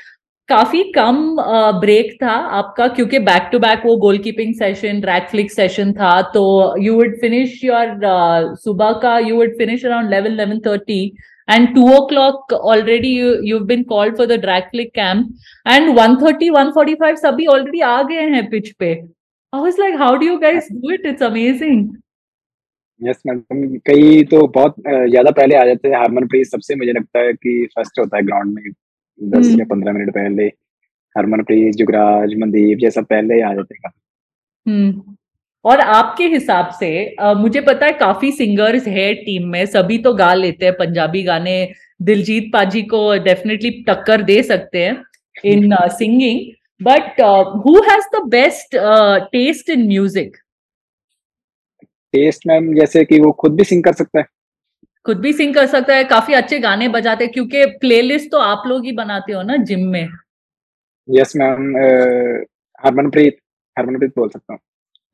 काफ़ी 0.50 0.84
कम 0.96 1.36
break 1.82 2.08
uh, 2.08 2.22
था 2.22 2.32
आपका 2.58 2.88
क्योंकि 2.88 3.20
back 3.20 3.50
to 3.52 3.60
back 3.60 3.82
वो 3.86 3.96
goalkeeping 3.98 4.54
session 4.56 5.02
drag flick 5.04 5.52
session 5.52 5.94
था 5.94 6.22
तो 6.34 6.44
you 6.82 6.96
would 6.96 7.16
finish 7.22 7.64
your 7.64 8.00
सुबह 8.64 8.92
का 9.04 9.18
you 9.20 9.36
would 9.36 9.58
finish 9.58 9.86
around 9.86 10.10
eleven 10.10 10.32
eleven 10.32 10.60
thirty 10.66 11.00
and 11.50 11.74
two 11.76 11.88
o'clock 12.08 12.54
already 12.54 13.16
you 13.50 13.60
been 13.72 13.84
called 13.84 14.18
for 14.18 14.28
the 14.28 14.40
drag 14.42 14.68
flick 14.72 14.92
camp 14.96 15.34
and 15.68 15.90
one 16.00 16.16
thirty 16.18 16.50
one 16.50 16.72
forty 16.72 16.96
five 16.96 17.16
सभी 17.16 17.46
already 17.56 17.80
आ 17.82 18.02
गए 18.04 18.30
हैं 18.36 18.50
pitch 18.50 18.72
पे। 18.80 18.94
Like 19.54 19.96
how 19.96 20.16
do 20.16 20.28
you 20.28 20.38
guys 20.38 20.68
do 20.74 20.92
it 20.92 21.06
it's 21.06 21.24
amazing 21.24 21.90
yes 23.02 23.22
madam 23.28 23.66
कई 23.88 24.24
तो 24.32 24.46
बहुत 24.56 24.76
ज़्यादा 24.80 25.32
पहले 25.32 25.56
आ 25.56 25.66
जाते 25.66 25.88
हैं 25.88 25.98
हारमन 25.98 26.44
सबसे 26.46 26.76
मुझे 26.76 26.92
लगता 26.92 27.20
है 27.20 27.34
कि 27.34 27.66
फ़र्स्ट 27.76 28.00
होता 28.00 28.18
है 28.18 28.24
ग्राउंड 28.26 28.56
में। 28.56 28.72
दस 29.20 29.46
हम्म। 29.46 29.60
या 29.60 29.66
पंद्रह 29.66 29.94
मिनट 29.94 30.10
पहले 30.12 30.46
हरमनप्रीत 31.16 31.76
जुगराज 31.76 32.34
मनदीप 32.38 32.80
ये 32.84 32.92
सब 32.92 33.06
पहले 33.06 33.36
ही 33.36 33.42
आ 33.42 33.54
जाते 33.54 33.76
हैं 33.78 33.92
हम्म। 34.66 35.16
और 35.66 35.80
आपके 35.80 36.24
हिसाब 36.26 36.72
से 36.80 36.92
आ, 37.16 37.34
मुझे 37.36 37.62
पता 37.62 37.86
है 37.86 37.94
काफ़ी 37.96 38.32
सिंगर्स 38.34 38.88
है 38.90 39.14
टीम 39.16 39.48
में 39.48 39.66
सभी 39.68 39.98
तो 40.00 40.14
गा 40.14 40.34
लेते 40.36 40.66
हैं 40.66 40.74
पंजाबी 40.76 41.24
गाने 41.24 41.58
दिलजीत 42.02 42.50
पाजी 42.54 42.82
को 42.86 43.02
डेफिनेटली 43.24 43.72
टक्कर 43.84 44.22
दे 44.24 44.42
सकते 44.44 44.84
हैं 44.84 45.04
in 45.46 45.76
singing 45.94 46.40
but 46.82 47.22
who 47.58 47.76
has 47.84 48.06
the 48.16 48.24
best 48.30 48.76
taste 49.32 49.70
in 49.70 49.88
music 49.88 50.38
taste 52.14 52.48
ma'am 52.48 52.74
जैसे 52.76 53.04
कि 53.06 53.20
वो 53.20 53.32
खुद 53.34 53.56
भी 53.56 53.64
सिंग 53.66 53.84
कर 53.84 53.94
सकता 53.94 54.20
है 54.20 54.26
खुद 55.06 55.18
भी 55.20 55.32
सिंग 55.34 55.54
कर 55.56 55.66
सकता 55.68 55.96
है 55.96 56.04
काफ़ी 56.04 56.34
अच्छे 56.34 56.60
गाने 56.60 56.88
बजाते 56.90 57.24
हैं 57.24 57.34
क्योंकि 57.34 57.66
प्लेलिस्ट 57.80 58.32
तो 58.32 58.38
आप 58.40 58.64
लोग 58.68 58.86
ही 58.86 58.92
बनाते 58.94 59.34
हो 59.34 59.42
ना 59.44 59.56
जिम 59.70 59.88
में? 59.88 60.10
यस 61.08 61.36
मैम 61.36 61.76
हरमनप्रीत 62.84 63.38
हरमनप्रीत 63.78 64.12
बोल 64.18 64.30
सकता 64.30 64.54
हूँ। 64.54 64.60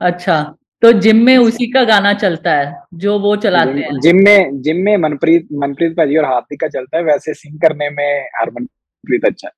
अच्छा 0.02 0.42
तो 0.82 0.92
जिम 1.02 1.24
में 1.26 1.38
उसी 1.38 1.68
का 1.72 1.84
गाना 1.84 2.14
चलता 2.16 2.52
है 2.52 2.74
जो 2.96 3.18
वो 3.20 3.36
चलाते 3.38 3.80
हैं। 3.80 4.00
जिम 4.02 4.18
में 4.26 4.62
जिम 4.62 4.78
में 4.86 4.96
मनप्रीत 4.98 5.48
मनप्रीत 5.54 5.96
भाजी 5.98 6.18
और 6.18 6.26
हार्दिक 6.26 6.60
का 6.62 6.68
चलता 6.68 6.98
है 6.98 7.04
वैसे 7.04 7.34
सिंग 7.34 7.60
करने 7.62 7.90
में 7.90 8.30
हरमनप्रीत 8.36 9.26
अच्छा 9.26 9.50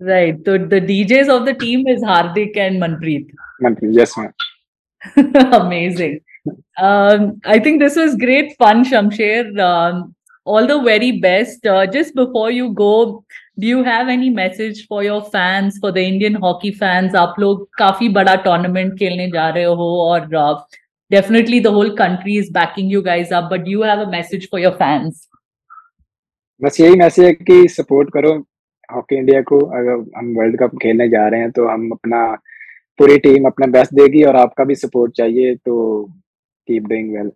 राइट 0.00 0.44
तो 0.46 0.56
the 0.58 0.82
DJs 0.86 1.28
of 1.28 1.44
the 1.44 1.54
team 1.60 1.88
is 1.88 2.04
Hardik 2.04 2.56
and 2.56 2.80
Manpreet. 2.80 3.32
Manpreet 3.62 3.98
yes 4.00 4.14
ma'am 4.18 5.50
amazing 5.54 6.18
Um, 6.76 7.40
I 7.44 7.58
think 7.58 7.80
this 7.80 7.96
was 7.96 8.16
great 8.16 8.56
fun, 8.58 8.84
Shamsher. 8.84 9.58
Um, 9.60 10.14
all 10.44 10.66
the 10.66 10.80
very 10.82 11.20
best. 11.20 11.66
Uh, 11.66 11.86
just 11.86 12.14
before 12.14 12.50
you 12.50 12.72
go, 12.72 13.24
do 13.58 13.66
you 13.66 13.82
have 13.84 14.08
any 14.08 14.30
message 14.30 14.86
for 14.86 15.04
your 15.04 15.22
fans, 15.22 15.78
for 15.78 15.92
the 15.92 16.02
Indian 16.02 16.34
hockey 16.34 16.72
fans? 16.72 17.14
आप 17.14 17.34
लोग 17.38 17.68
काफ़ी 17.78 18.08
बड़ा 18.18 18.34
tournament 18.44 18.98
खेलने 18.98 19.28
जा 19.30 19.48
रहे 19.48 19.64
हो 19.64 19.90
और 20.08 20.28
uh, 20.34 20.54
definitely 21.10 21.60
the 21.60 21.70
whole 21.70 21.94
country 21.96 22.36
is 22.36 22.50
backing 22.50 22.90
you 22.90 23.02
guys 23.02 23.30
up. 23.30 23.50
But 23.50 23.64
do 23.64 23.70
you 23.70 23.82
have 23.82 24.00
a 24.00 24.10
message 24.10 24.48
for 24.48 24.58
your 24.58 24.76
fans? 24.78 25.28
बस 26.62 26.80
यही 26.80 26.96
मैसेज 26.96 27.24
है 27.24 27.32
कि 27.32 27.68
सपोर्ट 27.68 28.10
करो 28.14 28.32
हॉकी 28.94 29.16
इंडिया 29.16 29.40
को 29.42 29.58
अगर 29.78 30.04
हम 30.16 30.26
वर्ल्ड 30.36 30.58
कप 30.58 30.76
खेलने 30.82 31.08
जा 31.08 31.26
रहे 31.28 31.40
हैं 31.40 31.50
तो 31.52 31.66
हम 31.68 31.88
अपना 31.92 32.24
पूरी 32.98 33.16
टीम 33.18 33.46
अपना 33.46 33.66
बेस्ट 33.78 33.94
देगी 33.94 34.22
और 34.24 34.36
आपका 34.36 34.64
भी 34.64 34.74
सपोर्ट 34.74 35.12
चाहिए 35.16 35.54
तो 35.54 35.74
keep 36.66 36.88
doing 36.88 37.12
well. 37.12 37.32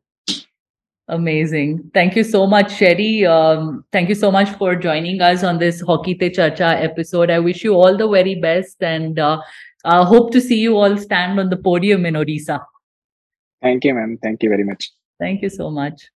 Amazing. 1.09 1.91
Thank 1.95 2.17
you 2.17 2.25
so 2.25 2.47
much, 2.47 2.75
Sherry. 2.77 3.25
Um, 3.25 3.85
thank 3.93 4.09
you 4.09 4.17
so 4.17 4.33
much 4.33 4.49
for 4.59 4.75
joining 4.75 5.21
us 5.21 5.45
on 5.45 5.59
this 5.59 5.81
Hockey 5.81 6.17
Te 6.17 6.31
Chacha 6.31 6.83
episode. 6.83 7.31
I 7.31 7.39
wish 7.39 7.63
you 7.63 7.75
all 7.75 7.97
the 7.97 8.09
very 8.09 8.35
best 8.35 8.83
and 8.83 9.19
uh, 9.19 9.41
uh, 9.85 10.05
hope 10.05 10.33
to 10.33 10.41
see 10.41 10.59
you 10.59 10.77
all 10.77 10.99
stand 10.99 11.39
on 11.39 11.49
the 11.49 11.57
podium 11.57 12.07
in 12.07 12.15
Odisha. 12.15 12.61
Thank 13.63 13.85
you, 13.85 13.95
ma'am. 13.95 14.19
Thank 14.21 14.43
you 14.43 14.49
very 14.49 14.65
much. 14.65 14.91
Thank 15.21 15.43
you 15.43 15.49
so 15.49 15.71
much. 15.71 16.11